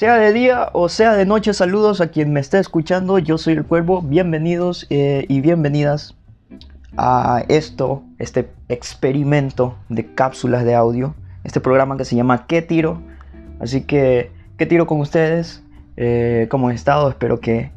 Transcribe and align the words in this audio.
Sea 0.00 0.16
de 0.16 0.32
día 0.32 0.70
o 0.72 0.88
sea 0.88 1.12
de 1.12 1.26
noche, 1.26 1.52
saludos 1.52 2.00
a 2.00 2.06
quien 2.06 2.32
me 2.32 2.40
esté 2.40 2.58
escuchando. 2.58 3.18
Yo 3.18 3.36
soy 3.36 3.52
el 3.52 3.66
Cuervo. 3.66 4.00
Bienvenidos 4.00 4.86
eh, 4.88 5.26
y 5.28 5.42
bienvenidas 5.42 6.16
a 6.96 7.44
esto, 7.48 8.02
este 8.18 8.48
experimento 8.70 9.76
de 9.90 10.14
cápsulas 10.14 10.64
de 10.64 10.74
audio. 10.74 11.14
Este 11.44 11.60
programa 11.60 11.98
que 11.98 12.06
se 12.06 12.16
llama 12.16 12.46
¿Qué 12.46 12.62
tiro? 12.62 13.02
Así 13.60 13.82
que, 13.82 14.32
¿qué 14.56 14.64
tiro 14.64 14.86
con 14.86 15.00
ustedes? 15.00 15.62
Eh, 15.98 16.46
¿Cómo 16.50 16.68
han 16.70 16.74
estado? 16.74 17.10
Espero 17.10 17.40
que 17.40 17.70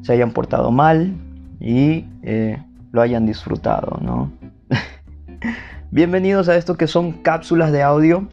se 0.00 0.14
hayan 0.14 0.30
portado 0.30 0.70
mal 0.70 1.12
y 1.60 2.06
eh, 2.22 2.58
lo 2.90 3.02
hayan 3.02 3.26
disfrutado, 3.26 3.98
¿no? 4.00 4.32
Bienvenidos 5.90 6.48
a 6.48 6.56
esto 6.56 6.78
que 6.78 6.86
son 6.86 7.12
cápsulas 7.12 7.70
de 7.70 7.82
audio 7.82 8.28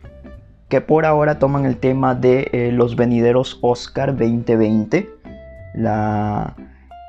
que 0.74 0.82
por 0.82 1.06
ahora 1.06 1.38
toman 1.38 1.68
el 1.68 1.78
tema 1.78 2.16
de 2.16 2.50
eh, 2.52 2.72
los 2.72 2.96
venideros 2.96 3.60
Oscar 3.62 4.18
2020, 4.18 5.08
la 5.76 6.56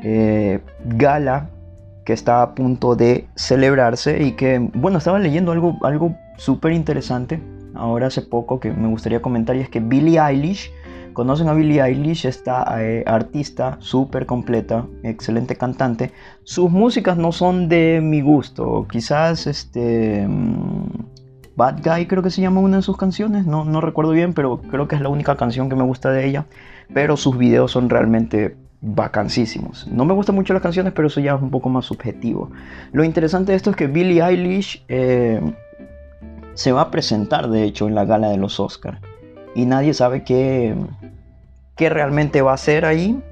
eh, 0.02 0.60
gala 0.84 1.48
que 2.04 2.12
está 2.12 2.42
a 2.42 2.54
punto 2.54 2.94
de 2.94 3.26
celebrarse 3.36 4.22
y 4.22 4.32
que, 4.32 4.58
bueno, 4.74 4.98
estaba 4.98 5.18
leyendo 5.18 5.50
algo, 5.50 5.78
algo 5.82 6.14
súper 6.36 6.72
interesante 6.72 7.40
ahora 7.74 8.08
hace 8.08 8.20
poco 8.20 8.60
que 8.60 8.70
me 8.70 8.86
gustaría 8.86 9.22
comentar 9.22 9.56
y 9.56 9.60
es 9.60 9.70
que 9.70 9.80
Billie 9.80 10.20
Eilish, 10.20 10.70
conocen 11.14 11.48
a 11.48 11.54
Billie 11.54 11.80
Eilish, 11.80 12.26
esta 12.26 12.66
eh, 12.82 13.02
artista 13.06 13.78
súper 13.78 14.26
completa, 14.26 14.84
excelente 15.02 15.56
cantante, 15.56 16.12
sus 16.42 16.70
músicas 16.70 17.16
no 17.16 17.32
son 17.32 17.70
de 17.70 18.00
mi 18.02 18.20
gusto, 18.20 18.86
quizás 18.90 19.46
este... 19.46 20.26
Mm, 20.28 21.13
Bad 21.56 21.80
Guy 21.84 22.06
creo 22.06 22.22
que 22.22 22.30
se 22.30 22.40
llama 22.40 22.60
una 22.60 22.76
de 22.78 22.82
sus 22.82 22.96
canciones, 22.96 23.46
no, 23.46 23.64
no 23.64 23.80
recuerdo 23.80 24.12
bien, 24.12 24.34
pero 24.34 24.60
creo 24.60 24.88
que 24.88 24.96
es 24.96 25.00
la 25.00 25.08
única 25.08 25.36
canción 25.36 25.68
que 25.68 25.76
me 25.76 25.84
gusta 25.84 26.10
de 26.10 26.26
ella. 26.26 26.46
Pero 26.92 27.16
sus 27.16 27.38
videos 27.38 27.70
son 27.70 27.88
realmente 27.88 28.56
vacancísimos. 28.80 29.86
No 29.88 30.04
me 30.04 30.12
gustan 30.12 30.34
mucho 30.34 30.52
las 30.52 30.62
canciones, 30.62 30.92
pero 30.92 31.08
eso 31.08 31.20
ya 31.20 31.34
es 31.34 31.42
un 31.42 31.50
poco 31.50 31.68
más 31.68 31.86
subjetivo. 31.86 32.50
Lo 32.92 33.04
interesante 33.04 33.52
de 33.52 33.56
esto 33.56 33.70
es 33.70 33.76
que 33.76 33.86
Billie 33.86 34.22
Eilish 34.22 34.84
eh, 34.88 35.40
se 36.54 36.72
va 36.72 36.82
a 36.82 36.90
presentar, 36.90 37.48
de 37.48 37.64
hecho, 37.64 37.88
en 37.88 37.94
la 37.94 38.04
gala 38.04 38.28
de 38.28 38.36
los 38.36 38.60
Oscars. 38.60 38.98
Y 39.54 39.66
nadie 39.66 39.94
sabe 39.94 40.24
qué, 40.24 40.74
qué 41.76 41.88
realmente 41.88 42.42
va 42.42 42.50
a 42.50 42.54
hacer 42.54 42.84
ahí. 42.84 43.22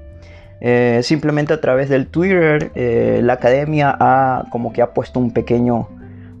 Eh, 0.61 1.01
simplemente 1.03 1.53
a 1.53 1.61
través 1.61 1.89
del 1.89 2.07
Twitter, 2.07 2.71
eh, 2.73 3.19
la 3.21 3.33
academia 3.33 3.95
ha 3.99 4.45
como 4.49 4.71
que 4.71 4.81
ha 4.81 4.93
puesto 4.93 5.19
un 5.19 5.31
pequeño 5.31 5.89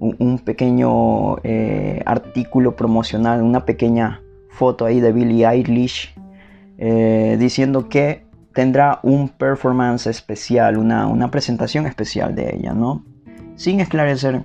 un, 0.03 0.39
pequeño 0.39 1.37
eh, 1.43 2.01
artículo 2.05 2.75
promocional, 2.75 3.41
una 3.41 3.65
pequeña 3.65 4.21
foto 4.49 4.85
ahí 4.85 4.99
de 4.99 5.11
Billie 5.11 5.47
Eilish 5.47 6.13
eh, 6.77 7.37
diciendo 7.39 7.87
que 7.87 8.25
tendrá 8.53 8.99
un 9.03 9.29
performance 9.29 10.07
especial, 10.07 10.77
una, 10.77 11.31
presentación 11.31 11.87
especial 11.87 12.35
de 12.35 12.55
ella, 12.55 12.73
¿no? 12.73 13.03
Sin 13.55 13.79
esclarecer 13.79 14.43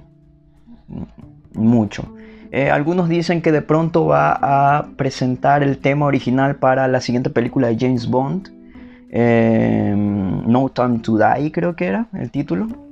mucho. 1.55 2.14
Eh, 2.51 2.70
algunos 2.70 3.09
dicen 3.09 3.42
que 3.42 3.53
de 3.53 3.61
pronto 3.61 4.06
va 4.06 4.39
a 4.41 4.86
presentar 4.97 5.62
el 5.62 5.79
tema 5.79 6.06
original 6.06 6.56
para 6.56 6.89
la 6.89 7.01
siguiente 7.01 7.29
película 7.29 7.69
de 7.69 7.77
James 7.79 8.09
Bond. 8.09 8.48
no 10.47 10.69
Time 10.70 11.01
to 11.01 11.19
Die 11.19 11.53
creo 11.53 11.77
que 11.77 11.86
era 11.86 12.06
el 12.14 12.31
título. 12.31 12.88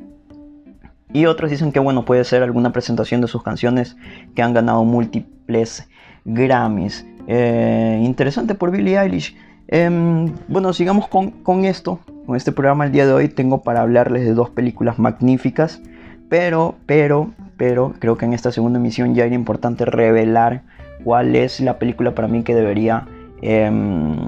Y 1.17 1.25
otros 1.25 1.51
dicen 1.51 1.73
que 1.73 1.81
bueno, 1.81 2.05
puede 2.05 2.25
ser 2.25 2.43
alguna 2.43 2.73
presentación 2.73 3.23
de 3.23 3.27
sus 3.27 3.43
canciones 3.43 3.97
que 4.35 4.43
han 4.43 4.53
ganado 4.53 4.85
múltiples 4.85 5.89
Grammys. 6.27 7.07
Eh, 7.27 8.03
interesante 8.05 8.55
por 8.55 8.71
Billie 8.71 8.99
Eilish. 9.01 9.35
Em, 9.69 10.31
bueno, 10.47 10.75
sigamos 10.75 11.09
con, 11.09 11.31
con, 11.31 11.65
esto. 11.65 12.01
Con 12.27 12.37
este 12.37 12.53
programa 12.53 12.85
el 12.85 12.93
día 12.93 13.07
de 13.07 13.15
hoy 13.15 13.29
tengo 13.29 13.63
para 13.63 13.81
hablarles 13.81 14.27
de 14.27 14.35
dos 14.35 14.51
películas 14.51 14.99
magníficas. 14.99 15.81
Pero, 16.29 16.75
pero, 16.85 17.31
pero, 17.57 17.95
creo 17.99 18.19
que 18.19 18.27
en 18.27 18.35
esta 18.35 18.53
segunda 18.53 18.79
emisión 18.79 19.15
ya 19.15 19.25
era 19.25 19.35
importante 19.35 19.87
revelar 19.87 20.65
cuál 21.03 21.35
es 21.35 21.61
la 21.61 21.79
película 21.79 22.15
para 22.15 22.29
mí 22.29 22.43
que 22.43 22.55
debería, 22.55 23.07
em, 23.41 24.19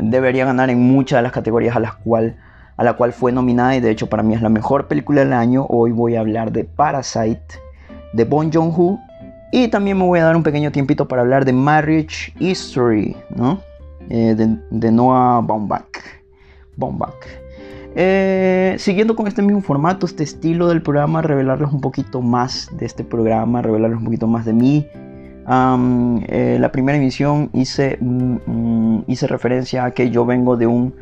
debería 0.00 0.46
ganar 0.46 0.70
en 0.70 0.80
muchas 0.80 1.18
de 1.18 1.24
las 1.24 1.32
categorías 1.32 1.76
a 1.76 1.80
las 1.80 1.92
cuales 1.96 2.36
a 2.78 2.84
la 2.84 2.94
cual 2.94 3.12
fue 3.12 3.32
nominada 3.32 3.76
y 3.76 3.80
de 3.80 3.90
hecho 3.90 4.06
para 4.08 4.22
mí 4.22 4.34
es 4.34 4.40
la 4.40 4.48
mejor 4.48 4.86
película 4.86 5.20
del 5.20 5.34
año. 5.34 5.66
Hoy 5.68 5.90
voy 5.90 6.14
a 6.14 6.20
hablar 6.20 6.52
de 6.52 6.64
Parasite, 6.64 7.42
de 8.14 8.24
Bon 8.24 8.50
Joon-ho 8.50 8.98
y 9.50 9.68
también 9.68 9.98
me 9.98 10.04
voy 10.04 10.20
a 10.20 10.24
dar 10.24 10.36
un 10.36 10.44
pequeño 10.44 10.70
tiempito 10.70 11.08
para 11.08 11.22
hablar 11.22 11.44
de 11.44 11.52
Marriage 11.52 12.32
History, 12.38 13.16
¿no? 13.34 13.60
Eh, 14.10 14.34
de, 14.70 14.92
Noah 14.92 15.40
Baumbach. 15.40 15.98
Baumbach. 16.76 17.14
Eh, 17.96 18.76
siguiendo 18.78 19.16
con 19.16 19.26
este 19.26 19.42
mismo 19.42 19.60
formato, 19.60 20.06
este 20.06 20.22
estilo 20.22 20.68
del 20.68 20.80
programa, 20.80 21.20
revelarles 21.20 21.72
un 21.72 21.80
poquito 21.80 22.22
más 22.22 22.70
de 22.78 22.86
este 22.86 23.02
programa, 23.02 23.60
revelarles 23.60 23.98
un 23.98 24.04
poquito 24.04 24.28
más 24.28 24.44
de 24.44 24.52
mí. 24.52 24.86
Eh, 26.28 26.58
la 26.60 26.70
primera 26.70 26.96
emisión 26.96 27.50
hice, 27.54 27.98
mm, 28.00 28.36
mm, 28.46 29.04
hice 29.08 29.26
referencia 29.26 29.84
a 29.86 29.90
que 29.90 30.10
yo 30.10 30.24
vengo 30.24 30.56
de 30.56 30.66
un 30.66 30.94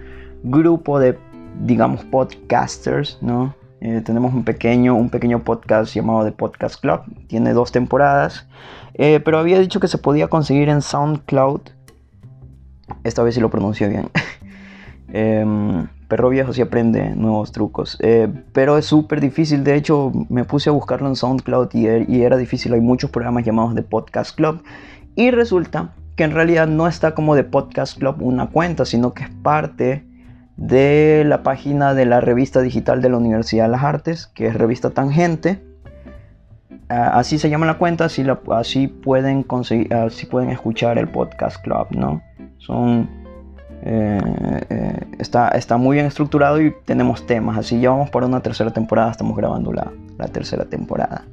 grupo 0.44 1.00
de 1.00 1.18
digamos, 1.60 2.04
podcasters, 2.04 3.18
¿no? 3.20 3.54
Eh, 3.80 4.00
tenemos 4.04 4.32
un 4.32 4.44
pequeño, 4.44 4.94
un 4.94 5.10
pequeño 5.10 5.44
podcast 5.44 5.94
llamado 5.94 6.24
The 6.24 6.32
Podcast 6.32 6.80
Club, 6.80 7.00
tiene 7.26 7.52
dos 7.52 7.72
temporadas, 7.72 8.48
eh, 8.94 9.20
pero 9.24 9.38
había 9.38 9.60
dicho 9.60 9.80
que 9.80 9.88
se 9.88 9.98
podía 9.98 10.28
conseguir 10.28 10.68
en 10.70 10.80
SoundCloud. 10.80 11.60
Esta 13.04 13.22
vez 13.22 13.34
sí 13.34 13.40
lo 13.40 13.50
pronuncio 13.50 13.88
bien. 13.88 14.10
Em, 15.12 15.86
perro 16.08 16.30
viejo 16.30 16.52
sí 16.52 16.60
aprende 16.60 17.14
nuevos 17.14 17.52
trucos, 17.52 17.96
eh, 18.00 18.28
pero 18.52 18.76
es 18.76 18.86
súper 18.86 19.20
difícil. 19.20 19.62
De 19.62 19.76
hecho, 19.76 20.10
me 20.28 20.44
puse 20.44 20.68
a 20.68 20.72
buscarlo 20.72 21.06
en 21.06 21.14
SoundCloud 21.14 21.68
y, 21.74 21.86
y 22.12 22.22
era 22.22 22.36
difícil. 22.36 22.74
Hay 22.74 22.80
muchos 22.80 23.10
programas 23.10 23.44
llamados 23.44 23.74
The 23.76 23.82
Podcast 23.82 24.34
Club 24.36 24.62
y 25.14 25.30
resulta 25.30 25.94
que 26.16 26.24
en 26.24 26.32
realidad 26.32 26.66
no 26.66 26.88
está 26.88 27.14
como 27.14 27.36
The 27.36 27.44
Podcast 27.44 27.98
Club 27.98 28.16
una 28.20 28.48
cuenta, 28.48 28.84
sino 28.84 29.14
que 29.14 29.24
es 29.24 29.30
parte 29.30 30.04
de 30.56 31.24
la 31.26 31.42
página 31.42 31.94
de 31.94 32.06
la 32.06 32.20
revista 32.20 32.60
digital 32.60 33.02
de 33.02 33.10
la 33.10 33.18
Universidad 33.18 33.64
de 33.64 33.70
las 33.70 33.82
Artes, 33.82 34.26
que 34.26 34.46
es 34.46 34.54
Revista 34.54 34.90
Tangente. 34.90 35.62
Ah, 36.88 37.18
así 37.18 37.38
se 37.38 37.50
llama 37.50 37.66
la 37.66 37.78
cuenta, 37.78 38.04
así, 38.06 38.24
así, 38.52 38.88
pueden 38.88 39.42
conseguir, 39.42 39.92
así 39.92 40.26
pueden 40.26 40.50
escuchar 40.50 40.98
el 40.98 41.08
podcast 41.08 41.62
club, 41.62 41.88
¿no? 41.90 42.22
Son, 42.58 43.08
eh, 43.82 44.20
eh, 44.70 45.00
está, 45.18 45.48
está 45.48 45.76
muy 45.76 45.96
bien 45.96 46.06
estructurado 46.06 46.60
y 46.60 46.74
tenemos 46.84 47.26
temas, 47.26 47.58
así 47.58 47.80
ya 47.80 47.90
vamos 47.90 48.10
para 48.10 48.26
una 48.26 48.40
tercera 48.40 48.72
temporada, 48.72 49.10
estamos 49.10 49.36
grabando 49.36 49.72
la, 49.72 49.92
la 50.16 50.28
tercera 50.28 50.64
temporada. 50.64 51.24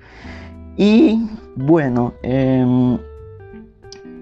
Y 0.76 1.30
bueno, 1.56 2.14
em, 2.24 2.98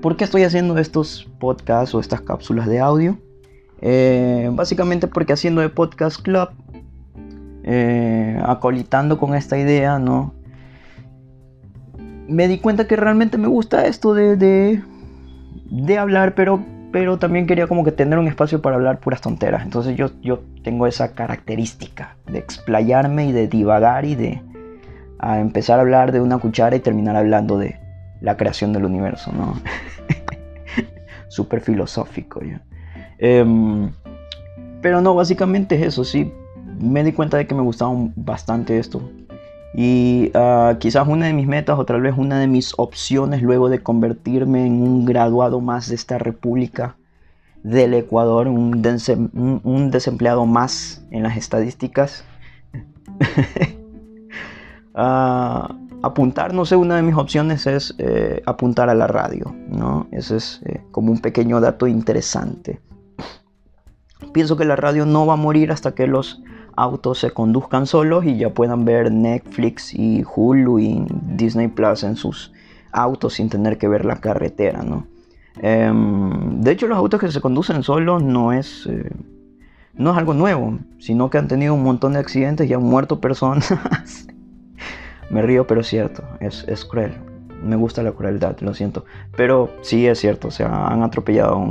¿por 0.02 0.18
qué 0.18 0.26
estoy 0.26 0.44
haciendo 0.44 0.78
estos 0.78 1.30
podcasts 1.40 1.96
o 1.96 2.00
estas 2.00 2.22
cápsulas 2.22 2.68
de 2.68 2.80
audio? 2.80 3.18
Eh, 3.82 4.50
básicamente 4.54 5.08
porque 5.08 5.34
haciendo 5.34 5.62
de 5.62 5.70
Podcast 5.70 6.22
Club, 6.22 6.50
eh, 7.64 8.40
acolitando 8.44 9.18
con 9.18 9.34
esta 9.34 9.58
idea, 9.58 9.98
¿no? 9.98 10.34
Me 12.28 12.48
di 12.48 12.60
cuenta 12.60 12.88
que 12.88 12.96
realmente 12.96 13.38
me 13.38 13.48
gusta 13.48 13.88
esto 13.88 14.14
de, 14.14 14.38
de, 14.38 15.98
hablar, 15.98 16.36
pero, 16.36 16.64
pero 16.92 17.18
también 17.18 17.48
quería 17.48 17.68
como 17.68 17.84
que 17.84 17.92
tener 17.92 18.20
un 18.20 18.28
espacio 18.28 18.62
para 18.62 18.76
hablar 18.76 19.00
puras 19.00 19.20
tonteras. 19.20 19.64
Entonces 19.64 19.98
yo, 19.98 20.12
yo 20.22 20.42
tengo 20.64 20.88
esa 20.88 21.14
característica 21.14 22.16
de 22.28 22.38
explayarme 22.38 23.26
y 23.26 23.32
de 23.32 23.48
divagar 23.48 24.06
y 24.06 24.16
de 24.16 24.42
empezar 25.22 25.80
a 25.80 25.82
hablar 25.82 26.12
de 26.12 26.22
una 26.22 26.38
cuchara 26.38 26.76
y 26.76 26.80
terminar 26.80 27.16
hablando 27.16 27.58
de 27.58 27.80
la 28.22 28.38
creación 28.38 28.72
del 28.74 28.86
universo, 28.86 29.32
¿no? 29.34 29.60
Súper 31.28 31.62
filosófico, 31.62 32.42
¿ya? 32.44 32.62
Em, 33.22 33.92
pero 34.82 35.00
no, 35.00 35.14
básicamente 35.16 35.76
es 35.76 35.84
eso, 35.84 36.04
sí. 36.04 36.34
Me 36.80 37.04
di 37.04 37.14
cuenta 37.14 37.38
de 37.38 37.48
que 37.48 37.56
me 37.56 37.62
gustaba 37.62 37.94
bastante 38.16 38.80
esto. 38.80 39.02
Y 39.74 40.32
ah, 40.34 40.76
quizás 40.80 41.08
una 41.08 41.28
de 41.28 41.34
mis 41.34 41.48
metas 41.48 41.80
o 41.80 41.86
tal 41.86 42.02
vez 42.02 42.16
una 42.18 42.40
de 42.40 42.48
mis 42.48 42.74
opciones 42.78 43.42
luego 43.42 43.70
de 43.70 43.82
convertirme 43.82 44.66
en 44.66 44.82
un 44.82 45.06
graduado 45.06 45.62
más 45.62 45.88
de 45.88 45.96
esta 45.96 46.18
república 46.18 46.98
del 47.64 47.94
Ecuador, 47.94 48.48
un, 48.48 48.82
desempleado 49.92 50.46
más 50.46 51.06
en 51.12 51.24
las 51.24 51.38
estadísticas. 51.38 52.26
Ah, 54.94 55.74
apuntar, 56.04 56.54
no 56.54 56.66
sé, 56.66 56.76
una 56.76 56.98
de 56.98 57.02
mis 57.02 57.16
opciones 57.16 57.66
es 57.66 57.96
eh, 57.98 58.44
apuntar 58.46 58.90
a 58.90 58.94
la 58.94 59.08
radio, 59.08 59.56
¿no? 59.70 60.06
Ese 60.12 60.36
es 60.36 60.62
eh, 60.66 60.82
como 60.92 61.14
un 61.14 61.20
pequeño 61.20 61.62
dato 61.62 61.88
interesante. 61.88 62.82
Pienso 64.34 64.56
que 64.56 64.66
la 64.66 64.76
radio 64.76 65.06
no 65.06 65.26
va 65.26 65.34
a 65.34 65.38
morir 65.38 65.72
hasta 65.72 65.94
que 65.94 66.08
los 66.08 66.42
autos 66.76 67.20
se 67.20 67.32
conduzcan 67.32 67.86
solos 67.86 68.26
y 68.26 68.38
ya 68.38 68.50
puedan 68.50 68.86
ver 68.86 69.12
Netflix 69.12 69.94
y 69.94 70.24
Hulu 70.24 70.80
y 70.80 71.06
Disney 71.36 71.68
Plus 71.68 72.04
en 72.04 72.16
sus 72.16 72.54
autos 72.92 73.34
sin 73.34 73.50
tener 73.50 73.78
que 73.78 73.88
ver 73.88 74.06
la 74.06 74.18
carretera, 74.18 74.82
¿no? 74.84 75.06
Em, 75.62 76.62
de 76.62 76.72
hecho, 76.72 76.88
los 76.88 76.98
autos 76.98 77.20
que 77.20 77.32
se 77.32 77.42
conducen 77.42 77.84
solos 77.84 78.24
no 78.24 78.54
es, 78.54 78.88
eh, 78.88 79.10
no 79.94 80.12
es 80.12 80.18
algo 80.18 80.34
nuevo, 80.34 80.80
sino 81.00 81.30
que 81.30 81.38
han 81.38 81.48
tenido 81.48 81.74
un 81.74 81.84
montón 81.84 82.14
de 82.14 82.20
accidentes 82.20 82.70
y 82.70 82.74
han 82.74 82.84
muerto 82.84 83.20
personas. 83.20 83.74
Me 85.30 85.42
río, 85.42 85.68
pero 85.68 85.82
es 85.82 85.88
cierto, 85.88 86.24
es, 86.40 86.66
es 86.68 86.86
cruel. 86.86 87.31
Me 87.62 87.76
gusta 87.76 88.04
la 88.04 88.12
crueldad, 88.12 88.60
lo 88.62 88.74
siento. 88.74 89.06
Pero 89.36 89.70
sí 89.82 90.08
es 90.08 90.20
cierto, 90.20 90.48
o 90.48 90.52
sea, 90.52 90.88
han 90.88 91.04
atropellado 91.04 91.64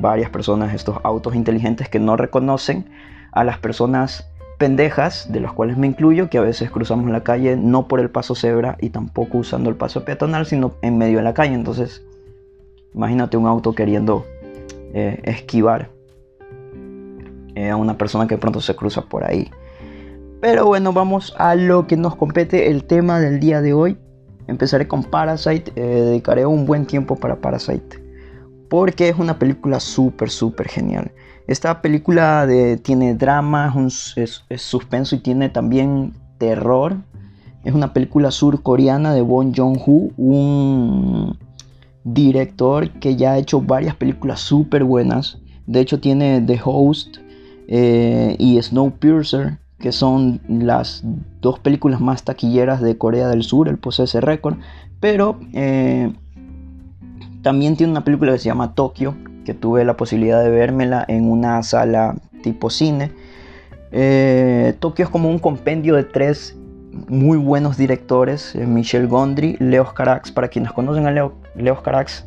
varias 0.00 0.30
personas 0.30 0.74
estos 0.74 0.98
autos 1.02 1.34
inteligentes 1.34 1.88
que 1.88 1.98
no 1.98 2.16
reconocen 2.16 2.86
a 3.32 3.44
las 3.44 3.58
personas 3.58 4.30
pendejas, 4.58 5.30
de 5.32 5.40
las 5.40 5.52
cuales 5.52 5.76
me 5.76 5.86
incluyo, 5.86 6.30
que 6.30 6.38
a 6.38 6.42
veces 6.42 6.70
cruzamos 6.70 7.10
la 7.10 7.22
calle 7.22 7.56
no 7.56 7.88
por 7.88 8.00
el 8.00 8.10
paso 8.10 8.34
cebra 8.34 8.76
y 8.80 8.90
tampoco 8.90 9.38
usando 9.38 9.70
el 9.70 9.76
paso 9.76 10.04
peatonal, 10.04 10.46
sino 10.46 10.74
en 10.82 10.98
medio 10.98 11.18
de 11.18 11.24
la 11.24 11.34
calle. 11.34 11.54
Entonces, 11.54 12.02
imagínate 12.94 13.36
un 13.36 13.46
auto 13.46 13.74
queriendo 13.74 14.24
eh, 14.94 15.20
esquivar 15.24 15.90
eh, 17.56 17.70
a 17.70 17.76
una 17.76 17.98
persona 17.98 18.26
que 18.26 18.38
pronto 18.38 18.60
se 18.60 18.74
cruza 18.76 19.02
por 19.02 19.24
ahí. 19.24 19.50
Pero 20.40 20.66
bueno, 20.66 20.92
vamos 20.92 21.34
a 21.38 21.54
lo 21.54 21.86
que 21.86 21.96
nos 21.96 22.16
compete 22.16 22.70
el 22.70 22.84
tema 22.84 23.18
del 23.18 23.40
día 23.40 23.60
de 23.60 23.72
hoy. 23.72 23.96
Empezaré 24.46 24.86
con 24.86 25.04
Parasite, 25.04 25.72
eh, 25.76 25.80
dedicaré 25.80 26.46
un 26.46 26.66
buen 26.66 26.86
tiempo 26.86 27.16
para 27.16 27.40
Parasite, 27.40 28.02
porque 28.68 29.08
es 29.08 29.18
una 29.18 29.38
película 29.38 29.80
súper, 29.80 30.30
súper 30.30 30.68
genial. 30.68 31.12
Esta 31.46 31.82
película 31.82 32.48
tiene 32.82 33.14
drama, 33.14 33.74
es, 34.16 34.44
suspenso 34.56 35.14
y 35.16 35.18
tiene 35.18 35.50
también 35.50 36.14
terror. 36.38 36.96
Es 37.64 37.74
una 37.74 37.92
película 37.92 38.30
surcoreana 38.30 39.14
de 39.14 39.20
Bong 39.20 39.54
Joon-ho, 39.54 40.10
un 40.16 41.38
director 42.04 42.90
que 43.00 43.16
ya 43.16 43.32
ha 43.32 43.38
hecho 43.38 43.60
varias 43.60 43.94
películas 43.96 44.40
súper 44.40 44.84
buenas. 44.84 45.38
De 45.66 45.80
hecho 45.80 46.00
tiene 46.00 46.40
The 46.40 46.60
Host 46.64 47.18
eh, 47.68 48.36
y 48.38 48.60
Snowpiercer, 48.60 49.58
que 49.84 49.92
son 49.92 50.40
las 50.48 51.02
dos 51.42 51.58
películas 51.58 52.00
más 52.00 52.22
taquilleras 52.22 52.80
de 52.80 52.96
Corea 52.96 53.28
del 53.28 53.42
Sur. 53.42 53.68
Él 53.68 53.76
posee 53.76 54.06
ese 54.06 54.22
récord. 54.22 54.56
Pero 54.98 55.38
eh, 55.52 56.10
también 57.42 57.76
tiene 57.76 57.90
una 57.90 58.02
película 58.02 58.32
que 58.32 58.38
se 58.38 58.46
llama 58.46 58.74
Tokyo, 58.74 59.14
que 59.44 59.52
tuve 59.52 59.84
la 59.84 59.94
posibilidad 59.98 60.42
de 60.42 60.48
vérmela 60.48 61.04
en 61.06 61.30
una 61.30 61.62
sala 61.62 62.14
tipo 62.42 62.70
cine. 62.70 63.12
Eh, 63.92 64.74
Tokio 64.80 65.04
es 65.04 65.10
como 65.10 65.28
un 65.28 65.38
compendio 65.38 65.96
de 65.96 66.04
tres 66.04 66.56
muy 67.06 67.36
buenos 67.36 67.76
directores, 67.76 68.54
eh, 68.54 68.66
Michel 68.66 69.06
Gondry, 69.06 69.58
Leo 69.60 69.92
Carax, 69.92 70.32
para 70.32 70.48
quienes 70.48 70.72
conocen 70.72 71.06
a 71.06 71.10
Leo, 71.10 71.34
Leo 71.56 71.82
Carax, 71.82 72.24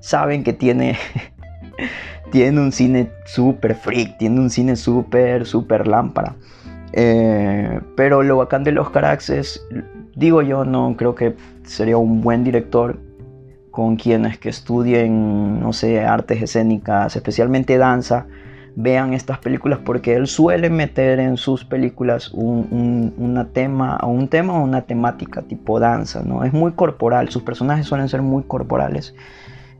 saben 0.00 0.42
que 0.42 0.52
tiene, 0.52 0.96
tiene 2.32 2.60
un 2.60 2.72
cine 2.72 3.12
súper 3.26 3.76
freak, 3.76 4.18
tiene 4.18 4.40
un 4.40 4.50
cine 4.50 4.74
súper, 4.74 5.46
súper 5.46 5.86
lámpara. 5.86 6.34
Eh, 6.92 7.80
pero 7.96 8.22
lo 8.22 8.36
bacán 8.36 8.64
de 8.64 8.72
Leo 8.72 8.90
Carax 8.90 9.30
es, 9.30 9.66
digo 10.14 10.42
yo, 10.42 10.64
no 10.64 10.94
creo 10.96 11.14
que 11.14 11.34
sería 11.64 11.96
un 11.96 12.22
buen 12.22 12.44
director 12.44 12.98
con 13.70 13.96
quienes 13.96 14.38
que 14.38 14.48
estudien, 14.48 15.60
no 15.60 15.72
sé, 15.72 16.00
artes 16.00 16.42
escénicas, 16.42 17.14
especialmente 17.14 17.76
danza, 17.76 18.26
vean 18.74 19.14
estas 19.14 19.38
películas 19.38 19.80
porque 19.84 20.14
él 20.14 20.26
suele 20.26 20.70
meter 20.70 21.18
en 21.18 21.36
sus 21.36 21.64
películas 21.64 22.30
un, 22.32 23.12
una 23.18 23.48
tema, 23.48 23.98
un 24.04 24.28
tema 24.28 24.54
o 24.54 24.62
una 24.62 24.82
temática 24.82 25.42
tipo 25.42 25.80
danza, 25.80 26.22
¿no? 26.24 26.44
Es 26.44 26.52
muy 26.52 26.72
corporal, 26.72 27.30
sus 27.30 27.42
personajes 27.42 27.86
suelen 27.86 28.08
ser 28.08 28.22
muy 28.22 28.44
corporales 28.44 29.14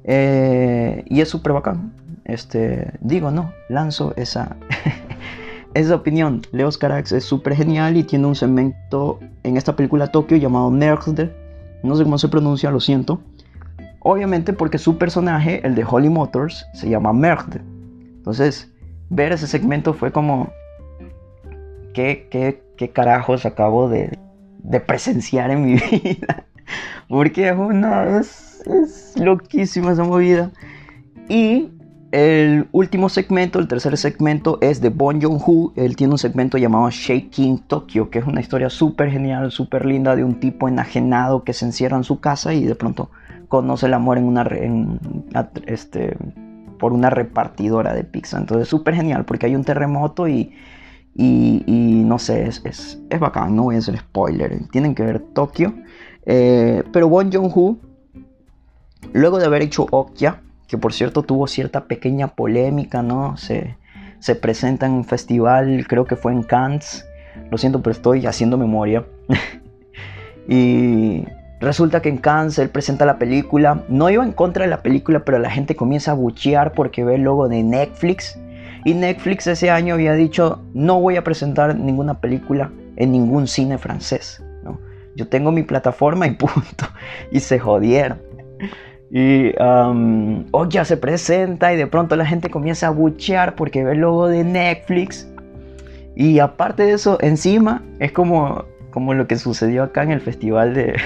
eh, 0.04 1.04
y 1.06 1.20
es 1.20 1.28
súper 1.28 1.52
bacán. 1.52 1.92
Este, 2.24 2.90
digo, 3.00 3.30
no, 3.30 3.52
lanzo 3.68 4.12
esa, 4.16 4.56
esa 5.76 5.94
opinión. 5.94 6.43
Leos 6.52 6.78
Carax 6.78 7.12
es 7.12 7.25
súper 7.25 7.55
genial 7.55 7.96
y 7.96 8.05
tiene 8.05 8.26
un 8.26 8.34
segmento 8.34 9.19
en 9.43 9.56
esta 9.56 9.76
película 9.76 10.08
Tokio 10.08 10.37
llamado 10.37 10.70
Nerd, 10.70 11.31
no 11.82 11.96
sé 11.96 12.05
cómo 12.05 12.19
se 12.19 12.28
pronuncia, 12.28 12.70
lo 12.70 12.81
siento 12.81 13.20
Obviamente 14.08 14.52
porque 14.52 14.78
su 14.78 14.99
personaje, 14.99 15.67
el 15.67 15.75
de 15.75 15.84
Holly 15.84 16.08
Motors, 16.08 16.64
se 16.75 16.88
llama 16.88 17.12
Merd. 17.12 17.56
Entonces, 18.19 18.73
ver 19.11 19.32
ese 19.32 19.49
segmento 19.49 19.94
fue 19.94 20.12
como... 20.12 20.52
¿Qué, 21.93 22.28
qué, 22.31 22.90
carajos 22.93 23.46
acabo 23.46 23.88
de, 23.88 24.17
presenciar 24.87 25.50
en 25.50 25.64
mi 25.64 25.73
vida? 25.90 26.44
porque 27.08 27.50
una, 27.50 28.20
es, 28.20 28.62
es 28.67 29.19
loquísima 29.19 29.90
esa 29.90 30.05
movida. 30.05 30.52
Y 31.28 31.70
el 32.16 32.66
último 32.72 33.10
segmento, 33.10 33.58
el 33.58 33.68
tercer 33.68 33.94
segmento, 33.98 34.56
es 34.62 34.80
de 34.80 34.88
Bon 34.88 35.20
Joon-ho. 35.20 35.74
Él 35.76 35.96
tiene 35.96 36.14
un 36.14 36.18
segmento 36.18 36.56
llamado 36.56 36.88
Shaking 36.88 37.58
Tokyo, 37.58 38.08
que 38.08 38.20
es 38.20 38.26
una 38.26 38.40
historia 38.40 38.70
súper 38.70 39.10
genial, 39.10 39.52
súper 39.52 39.84
linda 39.84 40.16
de 40.16 40.24
un 40.24 40.40
tipo 40.40 40.66
enajenado 40.66 41.44
que 41.44 41.52
se 41.52 41.66
encierra 41.66 41.98
en 41.98 42.04
su 42.04 42.18
casa 42.18 42.54
y 42.54 42.64
de 42.64 42.74
pronto 42.74 43.10
conoce 43.48 43.84
el 43.84 43.92
amor 43.92 44.16
en 44.16 44.24
una, 44.24 44.48
este, 45.66 46.16
por 46.78 46.94
una 46.94 47.10
repartidora 47.10 47.92
de 47.92 48.04
pizza. 48.04 48.38
Entonces, 48.38 48.66
súper 48.66 48.94
genial 48.94 49.26
porque 49.26 49.44
hay 49.44 49.54
un 49.54 49.64
terremoto 49.64 50.26
y, 50.26 50.54
y, 51.14 52.02
no 52.06 52.18
sé, 52.18 52.46
es, 52.46 52.62
es, 52.64 52.98
es, 53.10 53.20
bacán, 53.20 53.54
no 53.54 53.64
voy 53.64 53.74
a 53.74 53.78
hacer 53.80 53.98
spoiler. 53.98 54.66
Tienen 54.70 54.94
que 54.94 55.02
ver 55.02 55.20
Tokio. 55.20 55.74
Eh, 56.24 56.82
pero 56.94 57.10
Bon 57.10 57.30
Joon-ho, 57.30 57.76
luego 59.12 59.38
de 59.38 59.44
haber 59.44 59.60
hecho 59.60 59.86
Okja, 59.90 60.40
que 60.66 60.78
por 60.78 60.92
cierto 60.92 61.22
tuvo 61.22 61.46
cierta 61.46 61.84
pequeña 61.84 62.28
polémica, 62.28 63.02
¿no? 63.02 63.36
Se, 63.36 63.76
se 64.18 64.34
presenta 64.34 64.86
en 64.86 64.92
un 64.92 65.04
festival, 65.04 65.86
creo 65.88 66.04
que 66.04 66.16
fue 66.16 66.32
en 66.32 66.42
Cannes. 66.42 67.06
Lo 67.50 67.58
siento, 67.58 67.82
pero 67.82 67.92
estoy 67.92 68.26
haciendo 68.26 68.56
memoria. 68.56 69.04
y 70.48 71.24
Resulta 71.60 72.02
que 72.02 72.10
en 72.10 72.18
Cannes 72.18 72.58
él 72.58 72.68
presenta 72.68 73.06
la 73.06 73.18
película. 73.18 73.82
No 73.88 74.10
iba 74.10 74.22
en 74.22 74.32
contra 74.32 74.64
de 74.64 74.70
la 74.70 74.82
película, 74.82 75.24
pero 75.24 75.38
la 75.38 75.50
gente 75.50 75.74
comienza 75.74 76.10
a 76.10 76.14
buchear 76.14 76.72
porque 76.72 77.02
ve 77.02 77.14
el 77.14 77.22
logo 77.22 77.48
de 77.48 77.62
Netflix. 77.62 78.38
Y 78.84 78.94
Netflix 78.94 79.46
ese 79.46 79.70
año 79.70 79.94
había 79.94 80.12
dicho, 80.12 80.62
no 80.74 81.00
voy 81.00 81.16
a 81.16 81.24
presentar 81.24 81.74
ninguna 81.74 82.20
película 82.20 82.70
en 82.96 83.10
ningún 83.10 83.48
cine 83.48 83.78
francés. 83.78 84.42
¿no? 84.62 84.78
Yo 85.16 85.28
tengo 85.28 85.50
mi 85.50 85.62
plataforma 85.62 86.26
y 86.26 86.30
punto. 86.36 86.86
Y 87.30 87.40
se 87.40 87.58
jodieron. 87.58 88.20
Y 89.10 89.52
um, 89.62 90.44
oh, 90.50 90.68
se 90.68 90.96
presenta 90.96 91.72
y 91.72 91.76
de 91.76 91.86
pronto 91.86 92.16
la 92.16 92.26
gente 92.26 92.50
comienza 92.50 92.88
a 92.88 92.90
buchear 92.90 93.54
porque 93.54 93.84
ve 93.84 93.92
el 93.92 93.98
logo 93.98 94.28
de 94.28 94.44
Netflix. 94.44 95.28
Y 96.16 96.38
aparte 96.38 96.82
de 96.84 96.92
eso, 96.92 97.18
encima 97.20 97.82
es 98.00 98.10
como 98.12 98.64
como 98.96 99.12
lo 99.12 99.26
que 99.26 99.36
sucedió 99.36 99.82
acá 99.82 100.04
en 100.04 100.10
el 100.10 100.22
festival 100.22 100.72
de. 100.72 100.98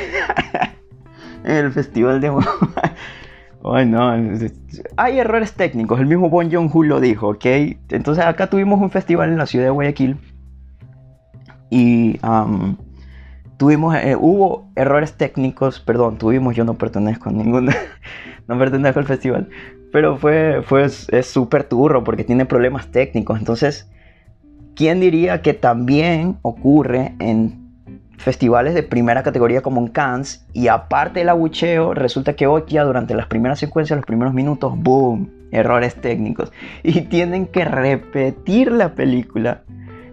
en 1.45 1.57
el 1.57 1.73
festival 1.73 2.21
de. 2.21 2.33
Ay, 3.65 3.85
no. 3.85 4.13
Hay 4.97 5.19
errores 5.19 5.55
técnicos. 5.55 5.99
El 5.99 6.07
mismo 6.07 6.31
Bon 6.31 6.49
Joon-ho 6.49 6.85
lo 6.85 7.01
dijo, 7.01 7.31
¿ok? 7.31 7.47
Entonces 7.89 8.25
acá 8.25 8.47
tuvimos 8.49 8.81
un 8.81 8.93
festival 8.93 9.31
en 9.31 9.39
la 9.39 9.47
ciudad 9.47 9.65
de 9.65 9.71
Guayaquil. 9.71 10.19
Y 11.69 12.21
tuvimos, 13.61 13.95
eh, 13.95 14.17
hubo 14.19 14.71
errores 14.75 15.13
técnicos, 15.19 15.81
perdón, 15.81 16.17
tuvimos, 16.17 16.57
yo 16.57 16.65
no 16.65 16.79
pertenezco 16.79 17.29
a 17.29 17.33
ningún, 17.33 17.67
no 18.49 18.59
pertenezco 18.59 19.01
al 19.01 19.05
festival, 19.05 19.51
pero 19.93 20.17
fue, 20.17 20.63
fue, 20.65 20.85
es 20.85 21.27
súper 21.27 21.65
turro 21.65 22.03
porque 22.03 22.25
tiene 22.25 22.47
problemas 22.47 22.87
técnicos, 22.87 23.39
entonces, 23.39 23.87
¿quién 24.75 24.99
diría 24.99 25.43
que 25.43 25.53
también 25.53 26.39
ocurre 26.41 27.13
en 27.19 27.61
festivales 28.17 28.73
de 28.73 28.83
primera 28.83 29.23
categoría 29.23 29.61
como 29.61 29.83
en 29.83 29.89
Cannes 29.89 30.47
y 30.55 30.69
aparte 30.69 31.21
del 31.21 31.29
abucheo 31.29 31.93
resulta 31.93 32.37
que 32.37 32.47
hoy 32.47 32.63
ya 32.67 32.83
durante 32.85 33.15
las 33.15 33.27
primeras 33.27 33.59
secuencias, 33.59 33.99
los 33.99 34.07
primeros 34.07 34.33
minutos, 34.33 34.73
boom, 34.75 35.31
errores 35.53 35.97
técnicos. 35.97 36.51
Y 36.83 37.03
tienen 37.03 37.47
que 37.47 37.67
repetir 37.67 38.73
la 38.73 38.95
película 38.95 39.65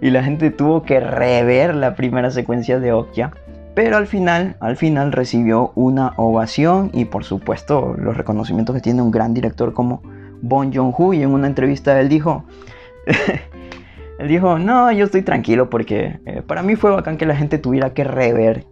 y 0.02 0.10
la 0.10 0.24
gente 0.24 0.52
tuvo 0.52 0.84
que 0.84 1.00
rever 1.00 1.76
la 1.76 1.96
primera 1.96 2.32
secuencia 2.32 2.80
de 2.80 2.94
Okja 2.94 3.32
pero 3.74 3.98
al 3.98 4.08
final, 4.08 4.56
al 4.60 4.76
final 4.76 5.12
recibió 5.12 5.72
una 5.76 6.14
ovación 6.18 6.90
y 6.94 7.06
por 7.06 7.24
supuesto 7.24 7.96
los 7.98 8.18
reconocimientos 8.18 8.76
que 8.76 8.82
tiene 8.82 9.04
un 9.04 9.12
gran 9.12 9.36
director 9.36 9.74
como 9.74 10.02
Bon 10.42 10.74
Joon-ho 10.74 11.14
y 11.14 11.22
en 11.22 11.30
una 11.30 11.46
entrevista 11.46 12.00
él 12.00 12.10
dijo 12.10 12.44
Él 14.18 14.28
dijo, 14.28 14.58
no, 14.58 14.92
yo 14.92 15.06
estoy 15.06 15.22
tranquilo 15.22 15.70
porque 15.70 16.20
eh, 16.26 16.42
para 16.42 16.64
mí 16.64 16.76
fue 16.76 16.92
bacán 16.92 17.18
que 17.18 17.26
la 17.26 17.36
gente 17.36 17.60
tuviera 17.60 17.94
que 17.94 18.04
rever 18.04 18.66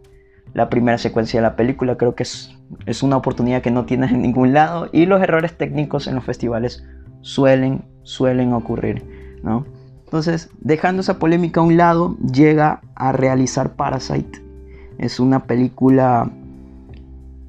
la 0.54 0.70
primera 0.70 0.98
secuencia 0.98 1.40
de 1.40 1.44
la 1.44 1.56
película. 1.56 1.98
Creo 1.98 2.16
que 2.16 2.24
es, 2.24 2.58
es 2.86 3.04
una 3.04 3.18
oportunidad 3.18 3.62
que 3.62 3.72
no 3.72 3.86
tienes 3.86 4.12
en 4.12 4.22
ningún 4.24 4.54
lado 4.54 4.90
y 4.92 5.06
los 5.06 5.22
errores 5.22 5.56
técnicos 5.56 6.08
en 6.08 6.16
los 6.16 6.24
festivales 6.24 6.84
suelen, 7.22 7.86
suelen 8.04 8.54
ocurrir, 8.54 9.04
¿no? 9.44 9.66
Entonces, 10.06 10.50
dejando 10.62 11.02
esa 11.02 11.20
polémica 11.20 11.60
a 11.60 11.64
un 11.64 11.78
lado, 11.78 12.16
llega 12.20 12.82
a 12.96 13.12
realizar 13.12 13.74
Parasite. 13.74 14.42
Es 14.98 15.20
una 15.20 15.44
película 15.44 16.30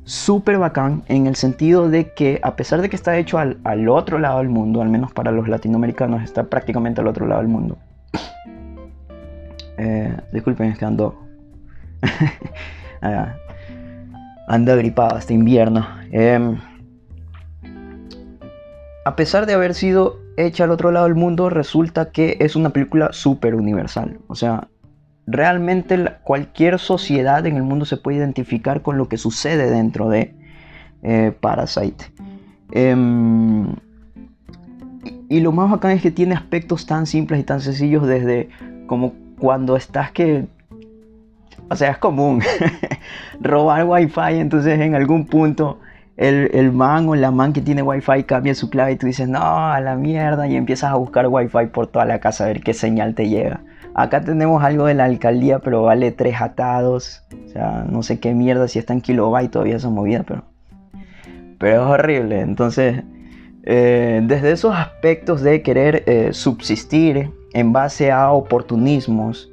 súper 0.05 0.59
bacán 0.59 1.03
en 1.09 1.27
el 1.27 1.37
sentido 1.37 1.91
de 1.91 2.13
que 2.13 2.41
a 2.43 2.57
pesar 2.57 2.81
de 2.81 2.89
que 2.89 2.97
está 2.97 3.19
hecho 3.19 3.39
al, 3.39 3.89
otro 3.89 4.19
lado 4.19 4.39
del 4.39 4.49
mundo, 4.49 4.81
al 4.81 4.89
menos 4.89 5.13
para 5.13 5.33
los 5.33 5.49
latinoamericanos 5.49 6.23
está 6.23 6.45
prácticamente 6.45 7.01
al 7.01 7.09
otro 7.09 7.27
lado 7.27 7.43
del 7.43 7.51
mundo. 7.51 7.77
Eh, 9.79 10.17
disculpen, 10.33 10.71
es 10.71 10.79
que 10.79 10.85
ando... 10.85 11.23
Ah, 13.03 13.35
ando 14.49 14.75
gripado 14.75 15.19
este 15.19 15.35
invierno. 15.35 15.87
Em, 16.11 16.57
a 19.05 19.15
pesar 19.15 19.45
de 19.45 19.53
haber 19.53 19.75
sido 19.75 20.19
hecha 20.37 20.65
al 20.65 20.71
otro 20.71 20.91
lado 20.91 21.07
del 21.07 21.15
mundo, 21.15 21.51
resulta 21.51 22.11
que 22.11 22.37
es 22.41 22.57
una 22.57 22.71
película 22.71 23.11
súper 23.13 23.55
universal. 23.55 24.19
O 24.29 24.35
sea, 24.35 24.69
realmente 25.27 26.13
cualquier 26.23 26.79
sociedad 26.79 27.45
en 27.47 27.57
el 27.57 27.63
mundo 27.63 27.85
se 27.85 27.97
puede 27.97 28.19
identificar 28.19 28.83
con 28.83 28.97
lo 28.97 29.09
que 29.09 29.19
sucede 29.19 29.71
dentro 29.71 30.09
de 30.09 30.35
eh, 31.03 31.33
Parasite. 31.41 32.13
Em, 32.73 33.75
y, 35.29 35.41
lo 35.41 35.53
más 35.53 35.71
bacán 35.71 35.93
es 35.93 36.03
que 36.03 36.11
tiene 36.11 36.35
aspectos 36.35 36.87
tan 36.87 37.07
simples 37.07 37.41
y 37.41 37.45
tan 37.45 37.61
sencillos 37.61 38.07
desde 38.07 38.49
como 38.87 39.15
cuando 39.39 39.77
estás 39.77 40.13
que... 40.13 40.47
O 41.69 41.75
sea, 41.75 41.91
es 41.91 41.99
común 41.99 42.43
robar 43.41 43.85
wifi, 43.85 44.39
entonces 44.39 44.79
en 44.79 44.95
algún 44.95 45.27
punto 45.27 45.81
el, 46.17 46.51
el, 46.55 46.73
man 46.73 47.09
o 47.09 47.15
la 47.15 47.31
man 47.31 47.53
que 47.53 47.61
tiene 47.61 47.83
wifi 47.83 48.25
cambia 48.25 48.55
su 48.55 48.71
clave 48.71 48.93
y 48.93 48.97
tú 48.97 49.07
dices, 49.07 49.29
no, 49.29 49.41
a 49.41 49.81
la 49.81 49.97
mierda, 49.97 50.47
y 50.49 50.57
empiezas 50.57 50.93
a 50.93 50.97
buscar 50.97 51.27
wifi 51.29 51.67
por 51.73 51.87
toda 51.89 52.05
la 52.05 52.21
casa 52.21 52.45
a 52.45 52.47
ver 52.49 52.63
qué 52.63 52.75
señal 52.75 53.15
te 53.15 53.29
llega. 53.29 53.61
Acá 53.99 54.21
tenemos 54.21 54.63
algo 54.63 54.85
de 54.85 54.93
la 54.93 55.05
alcaldía, 55.05 55.59
pero 55.59 55.83
vale 55.83 56.13
tres 56.13 56.41
atados. 56.43 57.23
O 57.47 57.49
sea, 57.49 57.87
no 57.89 58.03
sé 58.03 58.21
qué 58.21 58.35
mierda 58.35 58.69
si 58.69 58.79
está 58.79 58.93
en 58.93 59.01
kilobyte 59.01 59.51
todavía 59.51 59.77
esa 59.77 59.89
movida, 59.89 60.23
pero. 60.23 60.45
Pero 61.59 61.83
es 61.83 61.89
horrible. 61.89 62.41
Entonces, 62.41 63.05
eh, 63.63 64.21
desde 64.23 64.53
esos 64.53 64.75
aspectos 64.75 65.41
de 65.41 65.63
querer 65.63 66.05
eh, 66.07 66.29
subsistir 66.33 67.31
en 67.55 67.73
base 67.73 68.13
a 68.13 68.33
oportunismos, 68.33 69.51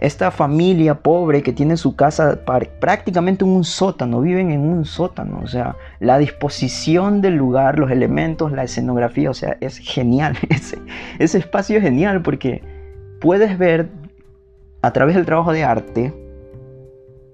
esta 0.00 0.30
familia 0.30 0.94
pobre 0.96 1.42
que 1.42 1.52
tiene 1.52 1.76
su 1.76 1.94
casa 1.94 2.40
prácticamente 2.80 3.44
en 3.44 3.50
un 3.50 3.64
sótano, 3.64 4.22
viven 4.22 4.50
en 4.50 4.60
un 4.62 4.86
sótano, 4.86 5.40
o 5.42 5.46
sea, 5.46 5.76
la 6.00 6.18
disposición 6.18 7.20
del 7.20 7.34
lugar, 7.36 7.78
los 7.78 7.90
elementos, 7.90 8.50
la 8.50 8.64
escenografía, 8.64 9.30
o 9.30 9.34
sea, 9.34 9.58
es 9.60 9.76
genial, 9.78 10.36
ese, 10.48 10.78
ese 11.18 11.38
espacio 11.38 11.76
es 11.76 11.82
genial 11.82 12.22
porque 12.22 12.62
puedes 13.20 13.58
ver 13.58 13.90
a 14.80 14.92
través 14.92 15.14
del 15.14 15.26
trabajo 15.26 15.52
de 15.52 15.64
arte 15.64 16.14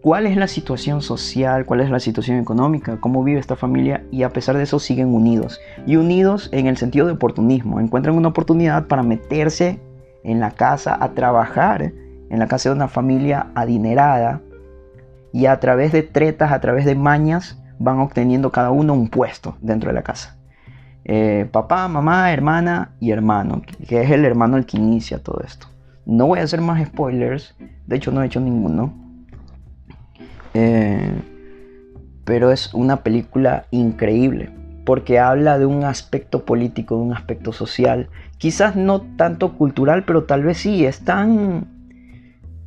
cuál 0.02 0.26
es 0.26 0.36
la 0.36 0.48
situación 0.48 1.02
social, 1.02 1.66
cuál 1.66 1.80
es 1.80 1.90
la 1.90 2.00
situación 2.00 2.38
económica, 2.38 2.98
cómo 3.00 3.22
vive 3.22 3.38
esta 3.38 3.56
familia 3.56 4.04
y 4.10 4.24
a 4.24 4.30
pesar 4.30 4.56
de 4.56 4.64
eso 4.64 4.80
siguen 4.80 5.14
unidos. 5.14 5.60
Y 5.86 5.96
unidos 5.96 6.48
en 6.52 6.66
el 6.66 6.76
sentido 6.76 7.06
de 7.06 7.12
oportunismo. 7.12 7.80
Encuentran 7.80 8.16
una 8.16 8.28
oportunidad 8.28 8.86
para 8.86 9.02
meterse 9.02 9.80
en 10.22 10.40
la 10.40 10.52
casa 10.52 10.96
a 11.00 11.12
trabajar 11.12 11.92
en 12.30 12.38
la 12.38 12.46
casa 12.48 12.68
de 12.68 12.74
una 12.74 12.88
familia 12.88 13.48
adinerada 13.54 14.40
y 15.32 15.46
a 15.46 15.60
través 15.60 15.92
de 15.92 16.02
tretas, 16.02 16.52
a 16.52 16.60
través 16.60 16.84
de 16.84 16.94
mañas, 16.94 17.62
van 17.78 17.98
obteniendo 17.98 18.52
cada 18.52 18.70
uno 18.70 18.94
un 18.94 19.08
puesto 19.08 19.56
dentro 19.60 19.90
de 19.90 19.94
la 19.94 20.02
casa. 20.02 20.36
Eh, 21.04 21.48
papá, 21.52 21.86
mamá, 21.88 22.32
hermana 22.32 22.92
y 22.98 23.10
hermano, 23.10 23.62
que 23.86 24.02
es 24.02 24.10
el 24.10 24.24
hermano 24.24 24.56
el 24.56 24.66
que 24.66 24.76
inicia 24.76 25.22
todo 25.22 25.40
esto. 25.44 25.68
No 26.04 26.26
voy 26.26 26.38
a 26.38 26.42
hacer 26.42 26.60
más 26.60 26.84
spoilers. 26.86 27.54
De 27.86 27.96
hecho, 27.96 28.12
no 28.12 28.22
he 28.22 28.26
hecho 28.26 28.40
ninguno. 28.40 28.94
Eh, 30.54 31.12
pero 32.24 32.50
es 32.50 32.72
una 32.74 32.98
película 32.98 33.66
increíble. 33.70 34.50
Porque 34.84 35.18
habla 35.18 35.58
de 35.58 35.66
un 35.66 35.84
aspecto 35.84 36.44
político, 36.44 36.96
de 36.96 37.02
un 37.02 37.12
aspecto 37.12 37.52
social. 37.52 38.08
Quizás 38.38 38.76
no 38.76 39.00
tanto 39.00 39.54
cultural, 39.54 40.04
pero 40.04 40.24
tal 40.24 40.44
vez 40.44 40.58
sí. 40.58 40.86
Es 40.86 41.00
tan, 41.04 41.66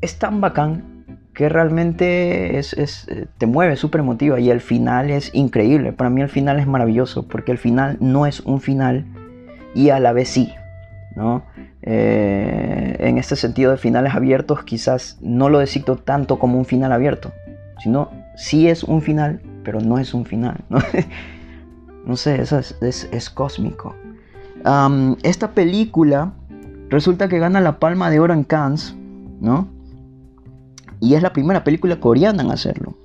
es 0.01 0.19
tan 0.19 0.41
bacán 0.41 0.99
que 1.33 1.47
realmente 1.47 2.57
es, 2.57 2.73
eh, 2.73 3.27
te 3.37 3.45
mueve, 3.45 3.77
súper 3.77 4.01
emotiva. 4.01 4.39
Y 4.39 4.49
el 4.49 4.59
final 4.59 5.09
es 5.09 5.33
increíble. 5.33 5.93
Para 5.93 6.09
mí 6.09 6.21
el 6.21 6.29
final 6.29 6.59
es 6.59 6.67
maravilloso. 6.67 7.27
Porque 7.27 7.51
el 7.51 7.57
final 7.57 7.97
no 8.01 8.25
es 8.25 8.41
un 8.41 8.59
final 8.59 9.05
y 9.73 9.89
a 9.89 9.99
la 9.99 10.11
vez 10.11 10.29
sí. 10.29 10.51
¿no? 11.15 11.43
Eh, 11.81 12.97
en 12.99 13.17
este 13.17 13.35
sentido 13.35 13.71
de 13.71 13.77
finales 13.77 14.13
abiertos, 14.13 14.63
quizás 14.63 15.17
no 15.21 15.49
lo 15.49 15.59
designo 15.59 15.95
tanto 15.95 16.39
como 16.39 16.57
un 16.57 16.65
final 16.65 16.91
abierto, 16.91 17.31
sino 17.81 18.11
sí 18.35 18.67
es 18.67 18.83
un 18.83 19.01
final, 19.01 19.41
pero 19.63 19.79
no 19.79 19.97
es 19.97 20.13
un 20.13 20.25
final. 20.25 20.57
No, 22.05 22.15
sé, 22.17 22.41
eso 22.41 22.59
es, 22.59 23.29
cósmico. 23.29 23.95
esta 25.23 25.51
película 25.51 26.33
resulta 26.89 27.29
que 27.29 27.39
gana 27.39 27.61
la 27.61 27.79
palma 27.79 28.09
de 28.09 28.19
oro 28.19 28.33
en 28.33 28.43
Cannes, 28.43 28.95
¿no? 29.39 29.78
Y 30.99 31.13
es 31.13 31.21
la 31.21 31.33
primera 31.33 31.63
película 31.63 31.99
coreana 31.99 32.43
en 32.43 32.51
hacerlo. 32.51 32.95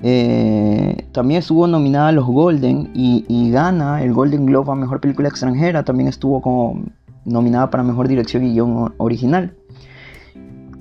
Eh, 0.00 1.06
también 1.12 1.40
estuvo 1.40 1.66
nominada 1.66 2.08
a 2.08 2.12
los 2.12 2.26
Golden 2.26 2.90
y, 2.94 3.24
y, 3.28 3.50
gana 3.52 4.02
el 4.02 4.12
Golden 4.12 4.46
Globe 4.46 4.72
a 4.72 4.74
Mejor 4.74 5.00
Película 5.00 5.28
Extranjera. 5.28 5.84
También 5.84 6.08
estuvo 6.08 6.40
como 6.40 6.82
nominada 7.24 7.70
para 7.70 7.82
Mejor 7.82 8.08
Dirección 8.08 8.44
y 8.44 8.52
Guión 8.52 8.94
Original. 8.96 9.54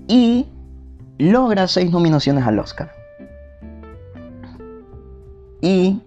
Y 0.07 0.47
logra 1.17 1.67
seis 1.67 1.91
nominaciones 1.91 2.45
al 2.45 2.59
Oscar. 2.59 2.91
Y 5.61 6.01